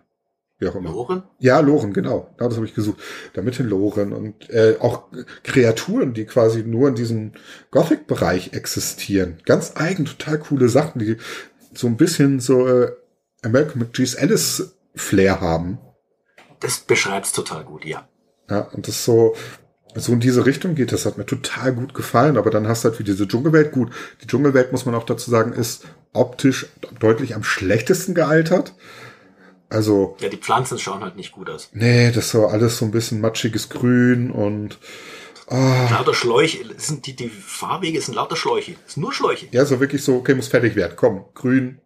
[0.59, 0.91] Wie auch immer.
[0.91, 1.25] Loren?
[1.39, 2.35] Ja, Loren, genau.
[2.39, 3.01] Ja, das habe ich gesucht.
[3.33, 5.09] Da mit den Loren und äh, auch
[5.43, 7.33] Kreaturen, die quasi nur in diesem
[7.71, 9.39] Gothic-Bereich existieren.
[9.45, 11.17] Ganz eigen, total coole Sachen, die
[11.73, 12.93] so ein bisschen so äh,
[13.43, 15.79] American McGee's Alice Flair haben.
[16.61, 18.09] Das beschreibt's total gut, ja.
[18.51, 19.35] Ja, und das so,
[19.95, 22.89] so in diese Richtung geht, das hat mir total gut gefallen, aber dann hast du
[22.89, 23.73] halt wie diese Dschungelwelt.
[23.73, 23.91] Gut,
[24.23, 26.67] die Dschungelwelt, muss man auch dazu sagen, ist optisch
[26.99, 28.75] deutlich am schlechtesten gealtert.
[29.69, 30.17] Also.
[30.21, 31.71] Ja, die Pflanzen schauen halt nicht gut aus.
[31.73, 34.79] Nee, das ist so alles so ein bisschen matschiges Grün und.
[35.47, 35.57] Oh.
[35.91, 38.77] Lauter Schläuche, sind die, die Fahrwege sind lauter Schläuche.
[38.85, 39.47] Das sind nur Schläuche.
[39.51, 40.95] Ja, so wirklich so, okay, muss fertig werden.
[40.97, 41.81] Komm, grün,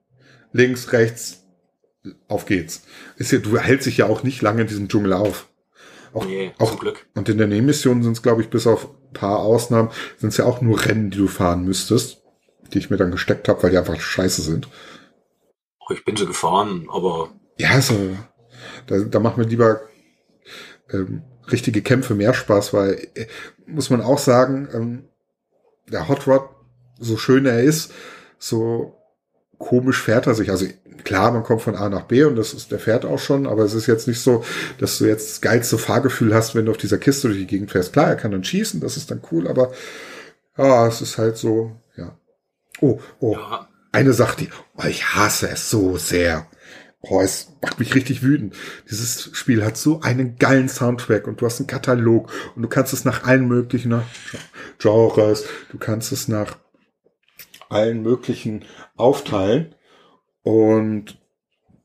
[0.52, 1.44] links, rechts,
[2.28, 2.82] auf geht's.
[3.16, 5.48] Ist ja, du hältst dich ja auch nicht lange in diesem Dschungel auf.
[6.12, 7.06] Auch, nee, auch, zum Glück.
[7.14, 10.36] Und in der Nebenmission sind es, glaube ich, bis auf ein paar Ausnahmen, sind es
[10.36, 12.22] ja auch nur Rennen, die du fahren müsstest,
[12.72, 14.68] die ich mir dann gesteckt habe, weil die einfach scheiße sind.
[15.90, 17.30] Ich bin so gefahren, aber.
[17.58, 17.94] Ja, so.
[18.86, 19.80] Da, da macht mir lieber
[20.90, 23.26] ähm, richtige Kämpfe mehr Spaß, weil, äh,
[23.66, 25.08] muss man auch sagen, ähm,
[25.90, 26.48] der Hot Rod,
[26.98, 27.92] so schön er ist,
[28.38, 28.97] so
[29.58, 30.50] komisch fährt er sich.
[30.50, 30.66] Also
[31.04, 33.64] klar, man kommt von A nach B und das ist, der fährt auch schon, aber
[33.64, 34.44] es ist jetzt nicht so,
[34.78, 37.70] dass du jetzt das geilste Fahrgefühl hast, wenn du auf dieser Kiste durch die Gegend
[37.70, 37.92] fährst.
[37.92, 39.72] Klar, er kann dann schießen, das ist dann cool, aber
[40.56, 42.16] ja, es ist halt so, ja.
[42.80, 43.68] Oh, oh, ja.
[43.92, 46.46] eine Sache, die, oh, ich hasse es so sehr.
[47.00, 48.56] Oh, es macht mich richtig wütend.
[48.90, 52.92] Dieses Spiel hat so einen geilen Soundtrack und du hast einen Katalog und du kannst
[52.92, 54.02] es nach allen möglichen
[54.78, 56.58] Genres, du kannst es nach
[57.68, 58.64] allen möglichen
[58.96, 59.74] aufteilen
[60.42, 61.20] und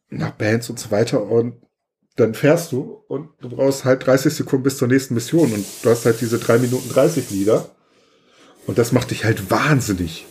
[0.09, 1.61] nach Bands und so weiter und
[2.15, 5.89] dann fährst du und du brauchst halt 30 Sekunden bis zur nächsten Mission und du
[5.89, 7.71] hast halt diese 3 Minuten 30 Lieder
[8.67, 10.25] und das macht dich halt wahnsinnig.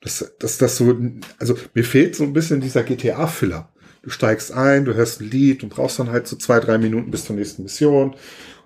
[0.00, 0.96] Das, das, das so,
[1.38, 3.68] also mir fehlt so ein bisschen dieser GTA-Filler.
[4.02, 7.10] Du steigst ein, du hörst ein Lied und brauchst dann halt so zwei, drei Minuten
[7.10, 8.16] bis zur nächsten Mission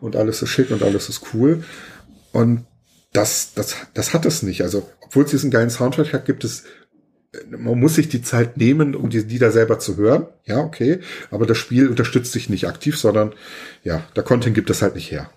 [0.00, 1.64] und alles ist schick und alles ist cool.
[2.32, 2.66] Und
[3.12, 4.62] das, das, das hat es nicht.
[4.62, 6.64] Also, obwohl es diesen geilen Soundtrack hat, gibt es
[7.48, 10.26] man muss sich die Zeit nehmen, um die Lieder selber zu hören.
[10.44, 11.00] Ja, okay.
[11.30, 13.34] Aber das Spiel unterstützt dich nicht aktiv, sondern
[13.82, 15.30] ja, der Content gibt es halt nicht her.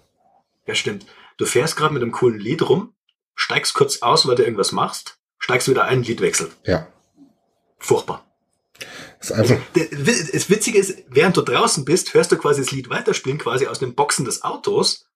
[0.67, 1.05] Ja, stimmt.
[1.37, 2.93] Du fährst gerade mit einem coolen Lied rum,
[3.35, 6.51] steigst kurz aus, weil du irgendwas machst, steigst wieder ein, Lied wechseln.
[6.65, 6.87] Ja.
[7.79, 8.25] Furchtbar.
[9.19, 12.71] Das, ist einfach also, das Witzige ist, während du draußen bist, hörst du quasi das
[12.71, 15.07] Lied weiterspielen, quasi aus den Boxen des Autos.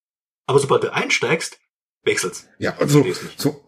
[0.45, 1.59] Aber sobald du einsteigst,
[2.03, 2.47] wechselt's.
[2.57, 3.05] Ja, also
[3.37, 3.63] so,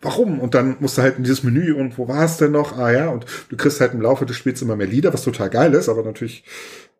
[0.00, 0.40] Warum?
[0.40, 2.78] Und dann musst du halt in dieses Menü und wo war es denn noch?
[2.78, 5.50] Ah ja, und du kriegst halt im Laufe des Spiels immer mehr Lieder, was total
[5.50, 6.44] geil ist, aber natürlich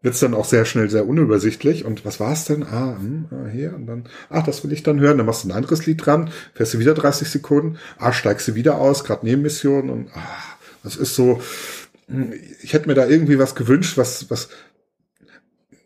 [0.02, 1.84] wird's dann auch sehr schnell sehr unübersichtlich.
[1.84, 2.64] Und was war es denn?
[2.64, 5.16] Ah, hm, ah, hier und dann, ach, das will ich dann hören.
[5.16, 8.54] Dann machst du ein anderes Lied dran, fährst du wieder 30 Sekunden, ah, steigst du
[8.54, 10.20] wieder aus, gerade Nebenmission und ah,
[10.82, 11.40] das ist so,
[12.08, 14.48] hm, ich hätte mir da irgendwie was gewünscht, was, was,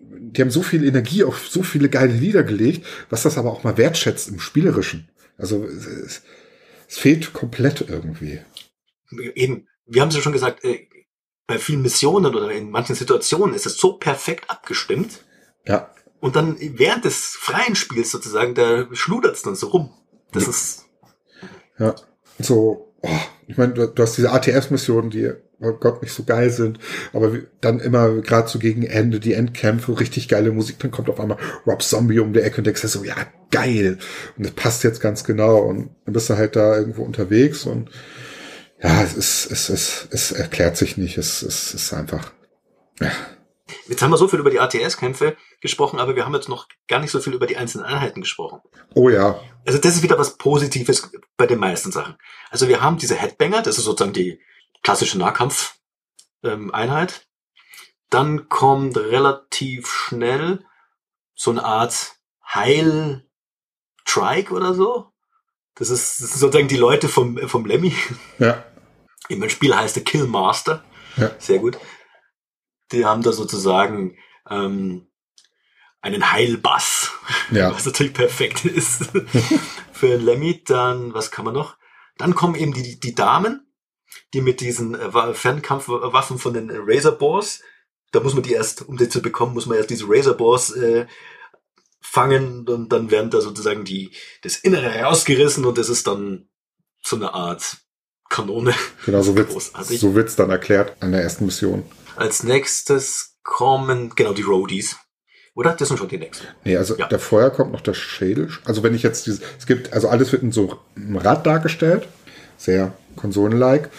[0.01, 3.65] die haben so viel Energie auf so viele geile Lieder gelegt, was das aber auch
[3.65, 5.09] mal wertschätzt im Spielerischen.
[5.39, 6.23] Also, es,
[6.89, 8.41] es fehlt komplett irgendwie.
[9.35, 10.89] Eben, wir haben es ja schon gesagt, äh,
[11.47, 15.25] bei vielen Missionen oder in manchen Situationen ist es so perfekt abgestimmt.
[15.65, 15.91] Ja.
[16.21, 19.95] Und dann während des freien Spiels sozusagen, da schludert es dann so rum.
[20.33, 20.49] Das ja.
[20.51, 20.85] ist.
[21.79, 21.95] Ja.
[22.39, 22.86] So,
[23.47, 26.79] ich meine, du, du hast diese ATS-Missionen, die oh Gott, nicht so geil sind.
[27.13, 31.21] Aber dann immer gerade so gegen Ende die Endkämpfe, richtig geile Musik, dann kommt auf
[31.21, 33.17] einmal Rob Zombie um die Ecke und denkst so, ja,
[33.51, 33.99] geil.
[34.37, 35.59] Und das passt jetzt ganz genau.
[35.59, 37.91] Und dann bist du halt da irgendwo unterwegs und
[38.83, 41.17] ja, es ist, es ist, es erklärt sich nicht.
[41.17, 42.33] Es, es ist einfach,
[43.01, 43.11] ja.
[43.89, 47.01] Jetzt haben wir so viel über die ATS-Kämpfe gesprochen, aber wir haben jetzt noch gar
[47.01, 48.61] nicht so viel über die einzelnen Einheiten gesprochen.
[48.95, 49.41] Oh ja.
[49.67, 52.17] Also das ist wieder was Positives bei den meisten Sachen.
[52.51, 54.41] Also wir haben diese Headbanger, das ist sozusagen die
[54.83, 57.27] klassische Nahkampf-Einheit.
[58.09, 60.65] Dann kommt relativ schnell
[61.35, 62.13] so eine Art
[62.55, 65.11] Heil-Trike oder so.
[65.75, 67.95] Das ist, das ist sozusagen die Leute vom, vom Lemmy.
[68.39, 68.65] Ja.
[69.29, 70.85] Im Spiel heißt der Killmaster.
[71.17, 71.33] Ja.
[71.39, 71.79] Sehr gut.
[72.93, 74.17] Die haben da sozusagen
[74.49, 75.07] ähm,
[76.01, 77.11] einen Heilbass,
[77.51, 77.73] ja.
[77.73, 79.11] was natürlich perfekt ist
[79.93, 80.63] für Lemmy.
[80.65, 81.77] Dann, was kann man noch?
[82.17, 83.67] Dann kommen eben die, die Damen,
[84.33, 87.61] die mit diesen äh, Fernkampfwaffen von den Razorboars,
[88.13, 91.07] da muss man die erst, um die zu bekommen, muss man erst diese Razorboars äh,
[92.01, 94.13] fangen und dann werden da sozusagen die
[94.43, 96.49] das Innere herausgerissen und das ist dann
[97.03, 97.79] so eine Art
[98.29, 98.75] Kanone.
[99.05, 101.85] Genau, so wird's, so wird's dann erklärt an der ersten Mission.
[102.17, 104.97] Als nächstes kommen, genau, die Roadies.
[105.55, 105.73] Oder?
[105.73, 106.47] Das sind schon die nächsten.
[106.65, 107.09] Nee, also ja.
[107.09, 108.51] der vorher kommt noch der Schädel.
[108.67, 112.09] Also wenn ich jetzt dieses, es gibt, also alles wird in so einem Rad dargestellt.
[112.59, 113.91] Sehr konsolenlike.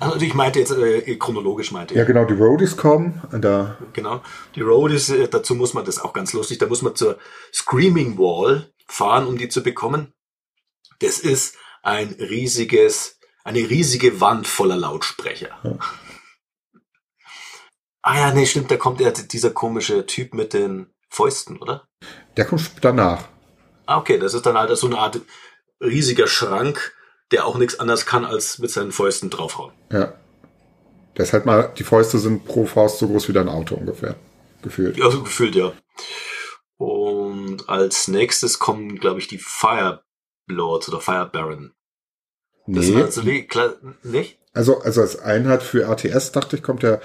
[0.00, 1.98] Also ich meinte jetzt äh, chronologisch meinte ich.
[1.98, 3.22] Ja, genau, die Roadies kommen.
[3.32, 4.22] Da genau,
[4.54, 7.18] die Roadies, äh, dazu muss man, das auch ganz lustig, da muss man zur
[7.52, 10.12] Screaming Wall fahren, um die zu bekommen.
[11.00, 15.50] Das ist ein riesiges, eine riesige Wand voller Lautsprecher.
[15.62, 15.78] Ja.
[18.06, 21.88] Ah ja, nee, stimmt, da kommt ja dieser komische Typ mit den Fäusten, oder?
[22.36, 23.24] Der kommt danach.
[23.86, 25.22] Ah, okay, das ist dann halt so eine Art
[25.80, 26.92] riesiger Schrank,
[27.30, 29.72] der auch nichts anderes kann, als mit seinen Fäusten draufhauen.
[29.90, 30.12] Ja.
[31.16, 34.16] Der ist halt mal, die Fäuste sind pro Faust so groß wie dein Auto ungefähr.
[34.60, 34.98] Gefühlt.
[34.98, 35.72] Ja, so gefühlt, ja.
[36.76, 41.72] Und als nächstes kommen, glaube ich, die Firelords oder Fire Baron.
[42.66, 43.00] Das nee.
[43.00, 44.38] Also wie, klar, nicht?
[44.54, 47.00] Also, also als Einheit für ATS dachte ich, kommt ja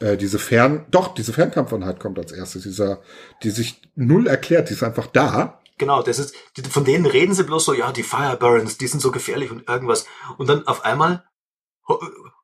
[0.00, 3.00] äh, diese Fern, doch, diese Fernkampfeinheit kommt als erstes, dieser,
[3.42, 6.36] die sich null erklärt, die ist einfach da Genau, das ist,
[6.68, 9.66] von denen reden sie bloß so, ja, die Fire Barons, die sind so gefährlich und
[9.66, 10.04] irgendwas.
[10.36, 11.24] Und dann auf einmal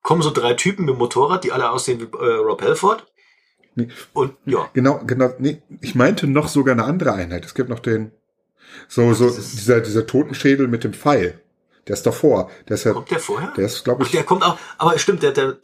[0.00, 3.06] kommen so drei Typen mit Motorrad, die alle aussehen wie äh, Rob Halford.
[3.74, 3.88] Nee.
[4.14, 4.70] Und ja.
[4.72, 5.34] Genau, genau.
[5.38, 7.44] Nee, ich meinte noch sogar eine andere Einheit.
[7.44, 8.10] Es gibt noch den,
[8.88, 11.38] so, so, dieser, dieser Totenschädel mit dem Pfeil.
[11.86, 12.50] Der ist davor.
[12.68, 13.52] Der ist ja, kommt der vorher?
[13.56, 14.08] Der ist, glaube ich.
[14.08, 15.56] Ach, der kommt auch, aber stimmt, der, der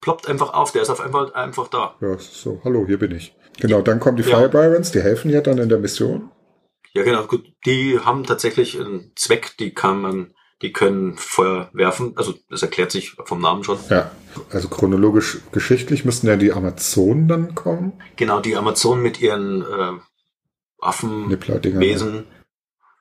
[0.00, 1.96] ploppt einfach auf, der ist auf einmal einfach da.
[2.00, 3.34] Ja, so, hallo, hier bin ich.
[3.58, 4.36] Genau, dann kommen die ja.
[4.36, 6.30] Fire Barons, die helfen ja dann in der Mission.
[6.92, 7.24] Ja, genau.
[7.26, 12.14] Gut, die haben tatsächlich einen Zweck, die kann man, die können Feuer werfen.
[12.16, 13.78] Also das erklärt sich vom Namen schon.
[13.90, 14.10] Ja,
[14.50, 18.00] also chronologisch geschichtlich müssten ja die Amazonen dann kommen.
[18.16, 19.92] Genau, die Amazonen mit ihren äh,
[20.80, 22.24] Affen, Wesen,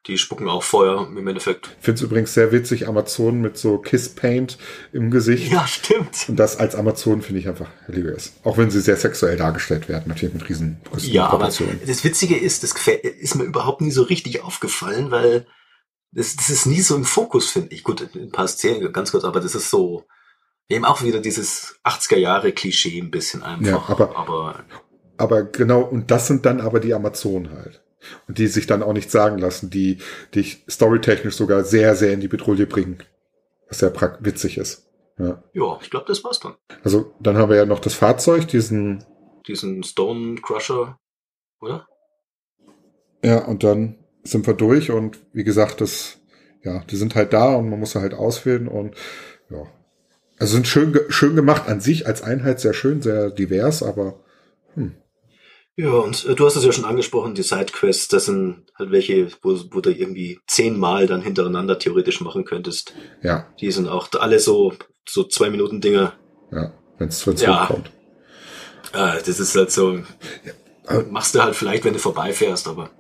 [0.07, 1.75] die spucken auch Feuer im Endeffekt.
[1.79, 4.57] Ich finde es übrigens sehr witzig, Amazonen mit so Kiss Paint
[4.93, 5.51] im Gesicht.
[5.51, 6.25] Ja, stimmt.
[6.27, 8.33] Und das als Amazonen finde ich einfach hilarious.
[8.43, 12.37] Auch wenn sie sehr sexuell dargestellt werden, natürlich mit riesen Brüsten Ja, aber das Witzige
[12.37, 12.75] ist, das
[13.19, 15.47] ist mir überhaupt nie so richtig aufgefallen, weil
[16.11, 17.83] das, das ist nie so im Fokus, finde ich.
[17.83, 20.05] Gut, ein paar Szenen, ganz kurz, aber das ist so,
[20.69, 23.65] eben auch wieder dieses 80er Jahre Klischee ein bisschen einfach.
[23.65, 24.63] Ja, aber, aber,
[25.17, 27.84] aber genau, und das sind dann aber die Amazonen halt
[28.27, 29.99] und die sich dann auch nicht sagen lassen, die
[30.33, 32.99] dich storytechnisch sogar sehr, sehr in die Petrouille bringen.
[33.67, 34.87] Was sehr witzig ist.
[35.17, 36.55] Ja, ja ich glaube, das war's dann.
[36.83, 39.03] Also, dann haben wir ja noch das Fahrzeug, diesen.
[39.47, 40.97] Diesen Stone Crusher,
[41.61, 41.87] oder?
[43.23, 46.17] Ja, und dann sind wir durch und wie gesagt, das,
[46.63, 48.95] ja, die sind halt da und man muss sie halt auswählen und
[49.49, 49.63] ja.
[50.37, 54.19] Also sind schön, schön gemacht an sich als Einheit, sehr schön, sehr divers, aber
[54.73, 54.95] hm,
[55.77, 59.27] ja, und äh, du hast es ja schon angesprochen, die Sidequests, das sind halt welche,
[59.41, 62.93] wo, wo du irgendwie zehnmal dann hintereinander theoretisch machen könntest.
[63.21, 63.47] Ja.
[63.59, 64.73] Die sind auch alle so,
[65.07, 66.13] so zwei Minuten Dinger.
[66.51, 67.63] Ja, wenn es ja.
[67.63, 67.91] hochkommt.
[68.93, 71.01] Äh, das ist halt so, ja.
[71.09, 72.91] machst du halt vielleicht, wenn du vorbeifährst, aber.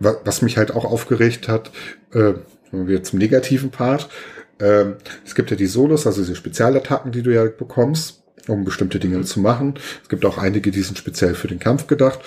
[0.00, 0.16] Ja.
[0.24, 1.70] Was mich halt auch aufgeregt hat,
[2.12, 2.34] äh,
[2.72, 4.10] wir zum negativen Part,
[4.58, 4.92] äh,
[5.24, 9.22] es gibt ja die Solos, also diese Spezialattacken, die du ja bekommst um bestimmte Dinge
[9.22, 9.74] zu machen.
[10.02, 12.20] Es gibt auch einige, die sind speziell für den Kampf gedacht.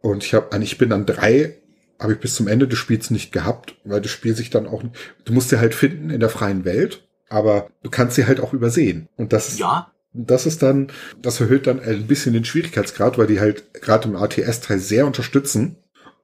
[0.00, 1.56] Und ich habe, ich bin an drei,
[1.98, 4.82] habe ich bis zum Ende des Spiels nicht gehabt, weil das Spiel sich dann auch,
[5.24, 8.52] du musst sie halt finden in der freien Welt, aber du kannst sie halt auch
[8.52, 9.08] übersehen.
[9.16, 10.88] Und das ja, das ist dann,
[11.20, 15.76] das erhöht dann ein bisschen den Schwierigkeitsgrad, weil die halt gerade im ATS-Teil sehr unterstützen.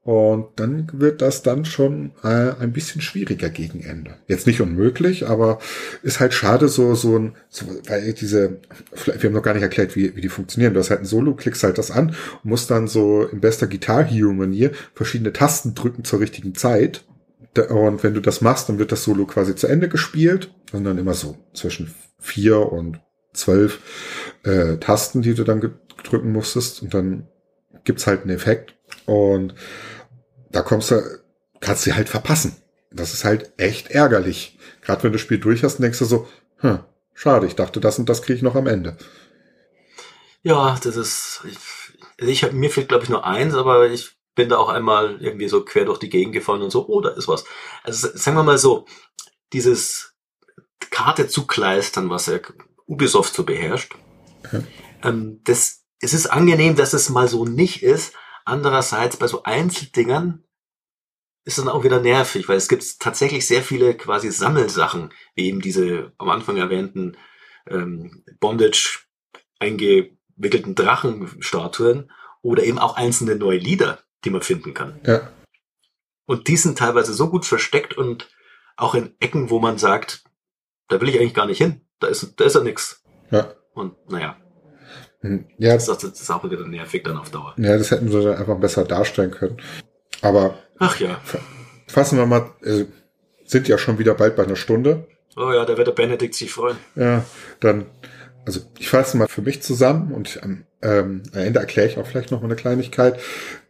[0.03, 4.15] Und dann wird das dann schon äh, ein bisschen schwieriger gegen Ende.
[4.27, 5.59] Jetzt nicht unmöglich, aber
[6.03, 8.61] ist halt schade so, so ein, so, weil diese,
[9.05, 10.73] wir haben noch gar nicht erklärt, wie, wie die funktionieren.
[10.73, 14.03] Du hast halt ein Solo, klickst halt das an, musst dann so in bester Guitar
[14.05, 17.05] Hero Manier verschiedene Tasten drücken zur richtigen Zeit.
[17.69, 20.97] Und wenn du das machst, dann wird das Solo quasi zu Ende gespielt und dann
[20.97, 23.01] immer so zwischen vier und
[23.35, 23.81] zwölf
[24.45, 25.61] äh, Tasten, die du dann
[26.03, 27.27] drücken musstest und dann
[27.85, 28.78] gibt's halt einen Effekt
[29.09, 29.55] und
[30.51, 31.01] da kommst du,
[31.61, 32.57] kannst du halt verpassen.
[32.91, 34.59] Das ist halt echt ärgerlich.
[34.83, 36.29] Gerade wenn du das Spiel durch hast, denkst du so,
[36.59, 36.81] hm,
[37.15, 38.99] schade, ich dachte, das und das kriege ich noch am Ende.
[40.43, 44.51] Ja, das ist, ich, ich hab, mir fehlt glaube ich nur eins, aber ich bin
[44.51, 47.29] da auch einmal irgendwie so quer durch die Gegend gefahren und so, oh, da ist
[47.29, 47.47] was.
[47.85, 48.85] Also sagen wir mal so,
[49.55, 50.13] dieses
[50.91, 52.41] Karte zukleistern, was ja
[52.87, 53.95] Ubisoft so beherrscht,
[54.45, 54.65] okay.
[55.03, 58.13] ähm, das, es ist angenehm, dass es mal so nicht ist,
[58.49, 60.43] Andererseits bei so Einzeldingern
[61.45, 65.61] ist dann auch wieder nervig, weil es gibt tatsächlich sehr viele quasi Sammelsachen, wie eben
[65.61, 67.19] diese am Anfang erwähnten
[67.67, 69.01] ähm, Bondage
[69.59, 74.99] eingewickelten Drachenstatuen oder eben auch einzelne neue Lieder, die man finden kann.
[75.05, 75.31] Ja.
[76.25, 78.31] Und die sind teilweise so gut versteckt und
[78.79, 80.25] auch in Ecken, wo man sagt,
[80.89, 81.87] da will ich eigentlich gar nicht hin.
[81.99, 83.05] Da ist, da ist ja nichts.
[83.31, 83.53] Ja.
[83.75, 84.41] Und naja.
[85.21, 85.75] Hm, ja.
[85.75, 87.55] Das ist, das ist auch wieder nervig dann auf Dauer.
[87.57, 89.57] Ja, das hätten sie dann einfach besser darstellen können.
[90.23, 90.59] Aber.
[90.79, 91.21] Ach ja.
[91.87, 92.85] Fassen wir mal, äh,
[93.45, 95.07] sind ja schon wieder bald bei einer Stunde.
[95.37, 96.77] Oh ja, da wird der Benedikt sich freuen.
[96.95, 97.25] Ja,
[97.61, 97.87] dann,
[98.45, 102.31] also ich fasse mal für mich zusammen und am ähm, Ende erkläre ich auch vielleicht
[102.31, 103.19] noch mal eine Kleinigkeit.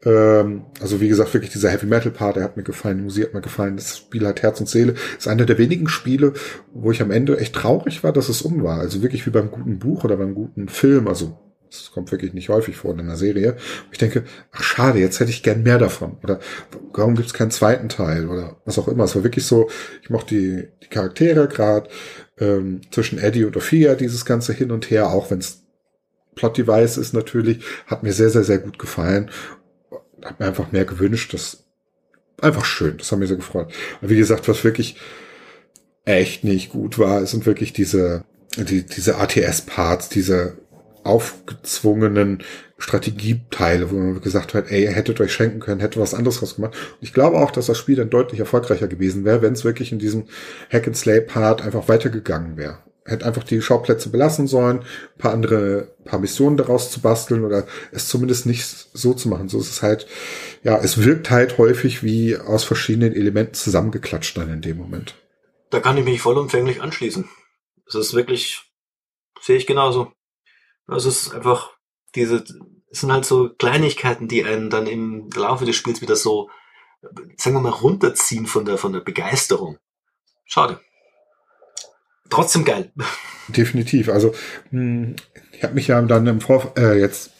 [0.05, 3.25] Ähm, also wie gesagt, wirklich dieser Heavy Metal Part, der hat mir gefallen, die Musik
[3.27, 4.95] hat mir gefallen, das Spiel hat Herz und Seele.
[5.17, 6.35] Ist einer der wenigen Spiele,
[6.73, 8.79] wo ich am Ende echt traurig war, dass es um war.
[8.79, 11.09] Also wirklich wie beim guten Buch oder beim guten Film.
[11.09, 11.39] Also
[11.71, 13.57] das kommt wirklich nicht häufig vor in einer Serie.
[13.93, 16.17] Ich denke, ach schade, jetzt hätte ich gern mehr davon.
[16.23, 16.41] Oder
[16.93, 19.05] warum gibt es keinen zweiten Teil oder was auch immer.
[19.05, 19.69] Es war wirklich so,
[20.03, 21.89] ich mochte die, die Charaktere gerade
[22.39, 25.68] ähm, zwischen Eddie und Ophelia, dieses ganze Hin und Her, auch wenn es
[26.39, 29.31] Plot-Device ist natürlich, hat mir sehr, sehr, sehr gut gefallen.
[30.25, 31.35] Hat mir einfach mehr gewünscht.
[31.35, 31.65] Das
[32.41, 32.97] einfach schön.
[32.97, 33.73] Das hat mich sehr gefreut.
[34.01, 34.97] Und wie gesagt, was wirklich
[36.05, 38.25] echt nicht gut war, sind wirklich diese,
[38.57, 40.57] die, diese ATS-Parts, diese
[41.05, 42.43] aufgezwungenen
[42.77, 46.75] Strategieteile, wo man gesagt hat, ey, ihr hättet euch schenken können, hätte was anderes rausgemacht.
[46.75, 49.91] Und ich glaube auch, dass das Spiel dann deutlich erfolgreicher gewesen wäre, wenn es wirklich
[49.91, 50.27] in diesem
[50.71, 52.79] Hack-and-Slay-Part einfach weitergegangen wäre.
[53.09, 54.85] Hätte einfach die Schauplätze belassen sollen,
[55.19, 59.49] paar andere, paar Missionen daraus zu basteln oder es zumindest nicht so zu machen.
[59.49, 60.07] So ist es halt,
[60.63, 65.15] ja, es wirkt halt häufig wie aus verschiedenen Elementen zusammengeklatscht dann in dem Moment.
[65.71, 67.29] Da kann ich mich vollumfänglich anschließen.
[67.87, 68.63] Es ist wirklich,
[69.41, 70.13] sehe ich genauso.
[70.87, 71.71] Es ist einfach
[72.15, 72.45] diese,
[72.91, 76.51] es sind halt so Kleinigkeiten, die einen dann im Laufe des Spiels wieder so,
[77.37, 79.79] sagen wir mal, runterziehen von der, von der Begeisterung.
[80.45, 80.81] Schade.
[82.31, 82.91] Trotzdem geil.
[83.49, 84.09] Definitiv.
[84.09, 84.35] Also
[84.71, 85.17] hm,
[85.53, 87.31] ich habe mich ja dann im Vor äh, jetzt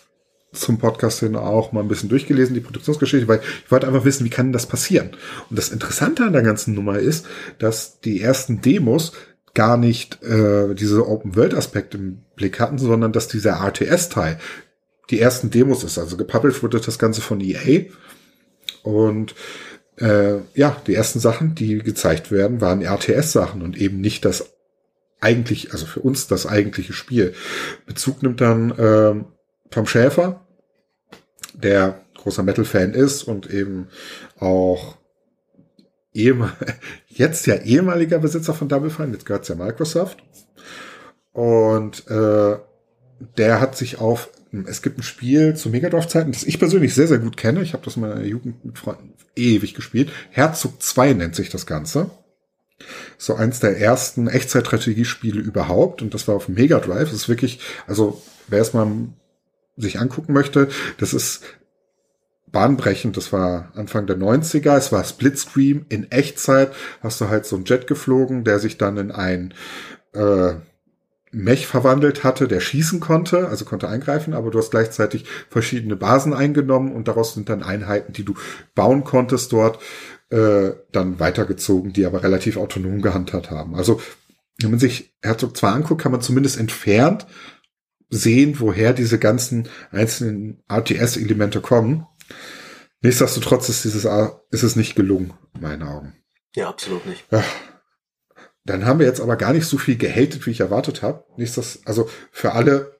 [0.53, 4.25] zum Podcast hin auch mal ein bisschen durchgelesen, die Produktionsgeschichte, weil ich wollte einfach wissen,
[4.25, 5.11] wie kann das passieren?
[5.51, 7.27] Und das Interessante an der ganzen Nummer ist,
[7.59, 9.13] dass die ersten Demos
[9.55, 14.39] gar nicht äh, diese Open-World-Aspekt im Blick hatten, sondern dass dieser RTS-Teil
[15.11, 15.99] die ersten Demos ist.
[15.99, 17.87] Also gepublished wurde das Ganze von EA.
[18.83, 19.35] Und
[19.97, 24.58] äh, ja, die ersten Sachen, die gezeigt werden, waren RTS-Sachen und eben nicht das
[25.21, 27.35] eigentlich, also für uns das eigentliche Spiel.
[27.87, 29.15] Bezug nimmt dann äh,
[29.71, 30.47] Tom Schäfer,
[31.55, 33.89] der großer Metal-Fan ist und eben
[34.39, 34.97] auch
[37.07, 40.19] jetzt ja ehemaliger Besitzer von Double Fine, jetzt gehört es ja Microsoft.
[41.33, 42.57] Und äh,
[43.37, 44.31] der hat sich auf,
[44.67, 47.63] es gibt ein Spiel zu Megadrive-Zeiten, das ich persönlich sehr, sehr gut kenne.
[47.63, 50.11] Ich habe das in meiner Jugend mit Freunden ewig gespielt.
[50.31, 52.11] Herzog 2 nennt sich das Ganze.
[53.17, 56.03] So eins der ersten Echtzeit-Strategiespiele überhaupt.
[56.03, 57.11] Und das war auf Mega Drive.
[57.11, 58.87] Das ist wirklich, also wer es mal
[59.77, 60.69] sich angucken möchte,
[60.99, 61.43] das ist
[62.51, 63.17] bahnbrechend.
[63.17, 64.77] Das war Anfang der 90er.
[64.77, 66.73] Es war Splitscreen in Echtzeit.
[67.03, 69.55] Hast du halt so einen Jet geflogen, der sich dann in ein
[70.15, 70.55] äh,
[71.31, 76.33] Mech verwandelt hatte, der schießen konnte, also konnte eingreifen, aber du hast gleichzeitig verschiedene Basen
[76.33, 78.35] eingenommen und daraus sind dann Einheiten, die du
[78.75, 79.79] bauen konntest dort,
[80.31, 83.75] äh, dann weitergezogen, die aber relativ autonom gehandhabt haben.
[83.75, 84.01] Also
[84.61, 87.27] wenn man sich Herzog 2 anguckt, kann man zumindest entfernt
[88.11, 92.07] sehen, woher diese ganzen einzelnen RTS-Elemente kommen.
[93.01, 94.09] Nichtsdestotrotz ist dieses
[94.51, 96.15] ist es nicht gelungen, in meinen Augen.
[96.55, 97.25] Ja, absolut nicht.
[97.31, 97.45] Ja.
[98.65, 101.25] dann haben wir jetzt aber gar nicht so viel gehatet, wie ich erwartet habe.
[101.37, 102.99] Nicht das, also für alle,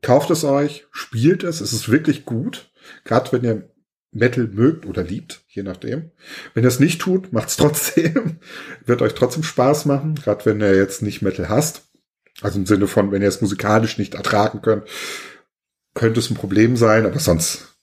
[0.00, 2.72] kauft es euch, spielt es, es ist wirklich gut.
[3.04, 3.70] Gerade wenn ihr
[4.10, 6.10] Metal mögt oder liebt, je nachdem.
[6.54, 8.38] Wenn ihr es nicht tut, macht's trotzdem.
[8.86, 11.82] Wird euch trotzdem Spaß machen, gerade wenn ihr jetzt nicht Metal hasst.
[12.40, 14.84] Also im Sinne von, wenn ihr es musikalisch nicht ertragen könnt,
[15.94, 17.76] könnte es ein Problem sein, aber sonst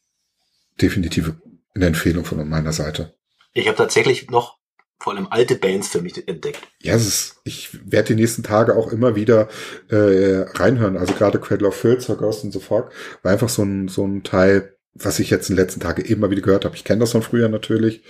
[0.82, 1.34] definitiv
[1.74, 3.14] eine Empfehlung von meiner Seite.
[3.54, 4.58] Ich habe tatsächlich noch
[5.00, 6.62] vor allem alte Bands für mich entdeckt.
[6.82, 9.50] Ja, es ist, ich werde die nächsten Tage auch immer wieder
[9.90, 10.98] äh, reinhören.
[10.98, 14.24] Also gerade Cradle of Filth, Ghost and the Fog war einfach so ein, so ein
[14.24, 16.76] Teil, was ich jetzt in den letzten Tagen immer wieder gehört habe.
[16.76, 18.04] Ich kenne das von früher natürlich.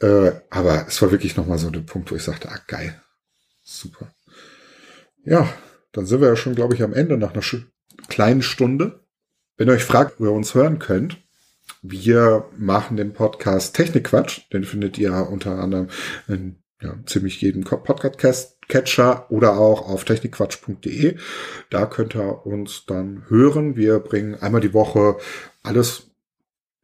[0.00, 3.00] Äh, aber es war wirklich nochmal so der Punkt, wo ich sagte, ah, geil.
[3.62, 4.12] Super.
[5.24, 5.52] Ja,
[5.92, 7.42] dann sind wir ja schon, glaube ich, am Ende nach einer
[8.08, 9.00] kleinen Stunde.
[9.56, 11.18] Wenn ihr euch fragt, wo ihr uns hören könnt,
[11.82, 14.42] wir machen den Podcast Technikquatsch.
[14.52, 15.88] Den findet ihr unter anderem
[16.28, 21.16] in ja, ziemlich jedem Podcast-Catcher oder auch auf technikquatsch.de.
[21.68, 23.76] Da könnt ihr uns dann hören.
[23.76, 25.16] Wir bringen einmal die Woche
[25.62, 26.09] alles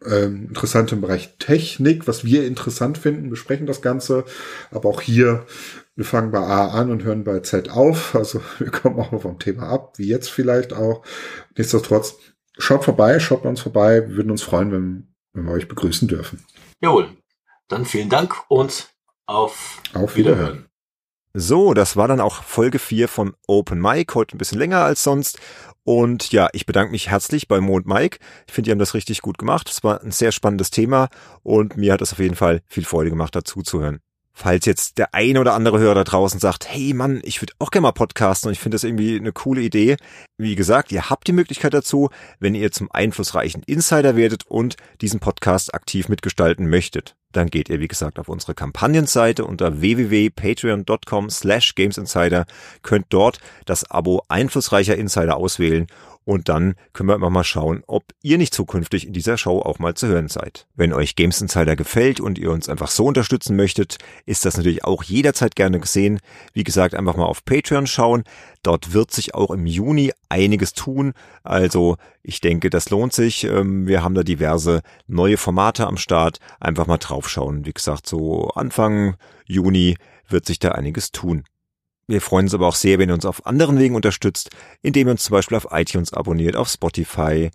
[0.05, 4.25] ähm, interessant im Bereich Technik, was wir interessant finden, besprechen das Ganze.
[4.71, 5.47] Aber auch hier,
[5.95, 8.15] wir fangen bei A an und hören bei Z auf.
[8.15, 11.05] Also wir kommen auch vom Thema ab, wie jetzt vielleicht auch.
[11.57, 12.17] Nichtsdestotrotz,
[12.59, 14.07] schaut vorbei, schaut bei uns vorbei.
[14.09, 16.45] Wir würden uns freuen, wenn, wenn wir euch begrüßen dürfen.
[16.83, 17.09] Jawohl.
[17.69, 18.91] Dann vielen Dank und
[19.27, 20.67] auf, auf Wiederhören.
[21.39, 25.03] So, das war dann auch Folge 4 von Open Mic, heute ein bisschen länger als
[25.03, 25.39] sonst.
[25.85, 28.21] Und ja, ich bedanke mich herzlich bei Mo und Mike.
[28.47, 29.69] Ich finde, die haben das richtig gut gemacht.
[29.69, 31.11] Es war ein sehr spannendes Thema
[31.43, 34.01] und mir hat es auf jeden Fall viel Freude gemacht, dazu zu hören.
[34.33, 37.71] Falls jetzt der eine oder andere Hörer da draußen sagt, hey Mann, ich würde auch
[37.71, 39.99] gerne mal podcasten und ich finde das irgendwie eine coole Idee.
[40.39, 42.09] Wie gesagt, ihr habt die Möglichkeit dazu,
[42.41, 47.15] wenn ihr zum einflussreichen Insider werdet und diesen Podcast aktiv mitgestalten möchtet.
[47.33, 52.47] Dann geht ihr, wie gesagt, auf unsere Kampagnenseite unter www.patreon.com slash gamesinsider,
[52.83, 55.87] könnt dort das Abo einflussreicher Insider auswählen
[56.27, 59.79] und dann können wir einfach mal schauen, ob ihr nicht zukünftig in dieser Show auch
[59.79, 60.67] mal zu hören seid.
[60.75, 64.85] Wenn euch Games Insider gefällt und ihr uns einfach so unterstützen möchtet, ist das natürlich
[64.85, 66.19] auch jederzeit gerne gesehen.
[66.53, 68.25] Wie gesagt, einfach mal auf Patreon schauen.
[68.65, 71.13] Dort wird sich auch im Juni einiges tun.
[71.45, 73.45] Also ich denke, das lohnt sich.
[73.45, 76.41] Ähm, wir haben da diverse neue Formate am Start.
[76.59, 77.67] Einfach mal draufschauen.
[77.67, 79.15] Wie gesagt, so Anfang
[79.45, 79.97] Juni
[80.29, 81.45] wird sich da einiges tun.
[82.09, 84.51] Wir freuen uns aber auch sehr, wenn ihr uns auf anderen Wegen unterstützt,
[84.81, 87.51] indem ihr uns zum Beispiel auf iTunes abonniert, auf Spotify,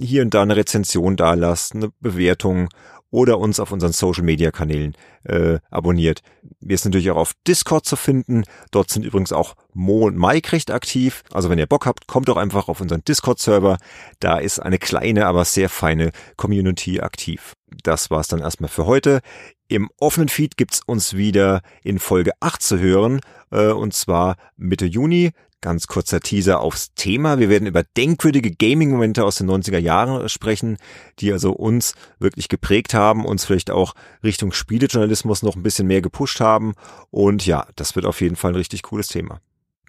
[0.00, 2.68] hier und da eine Rezension da lasst, eine Bewertung
[3.14, 6.22] oder uns auf unseren Social Media Kanälen äh, abonniert.
[6.58, 8.42] Wir sind natürlich auch auf Discord zu finden.
[8.72, 11.22] Dort sind übrigens auch Mo und Mike recht aktiv.
[11.32, 13.78] Also wenn ihr Bock habt, kommt doch einfach auf unseren Discord-Server.
[14.18, 17.54] Da ist eine kleine, aber sehr feine Community aktiv.
[17.84, 19.20] Das war's dann erstmal für heute.
[19.68, 24.84] Im offenen Feed gibt's uns wieder in Folge 8 zu hören, äh, und zwar Mitte
[24.86, 25.32] Juni.
[25.62, 27.38] Ganz kurzer Teaser aufs Thema.
[27.38, 30.76] Wir werden über denkwürdige Gaming-Momente aus den 90er Jahren sprechen,
[31.20, 36.02] die also uns wirklich geprägt haben, uns vielleicht auch Richtung Spielejournalismus noch ein bisschen mehr
[36.02, 36.74] gepusht haben.
[37.10, 39.40] Und ja, das wird auf jeden Fall ein richtig cooles Thema.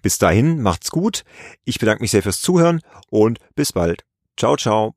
[0.02, 1.24] Bis dahin, macht's gut.
[1.64, 4.06] Ich bedanke mich sehr fürs Zuhören und bis bald.
[4.38, 4.95] Ciao, ciao.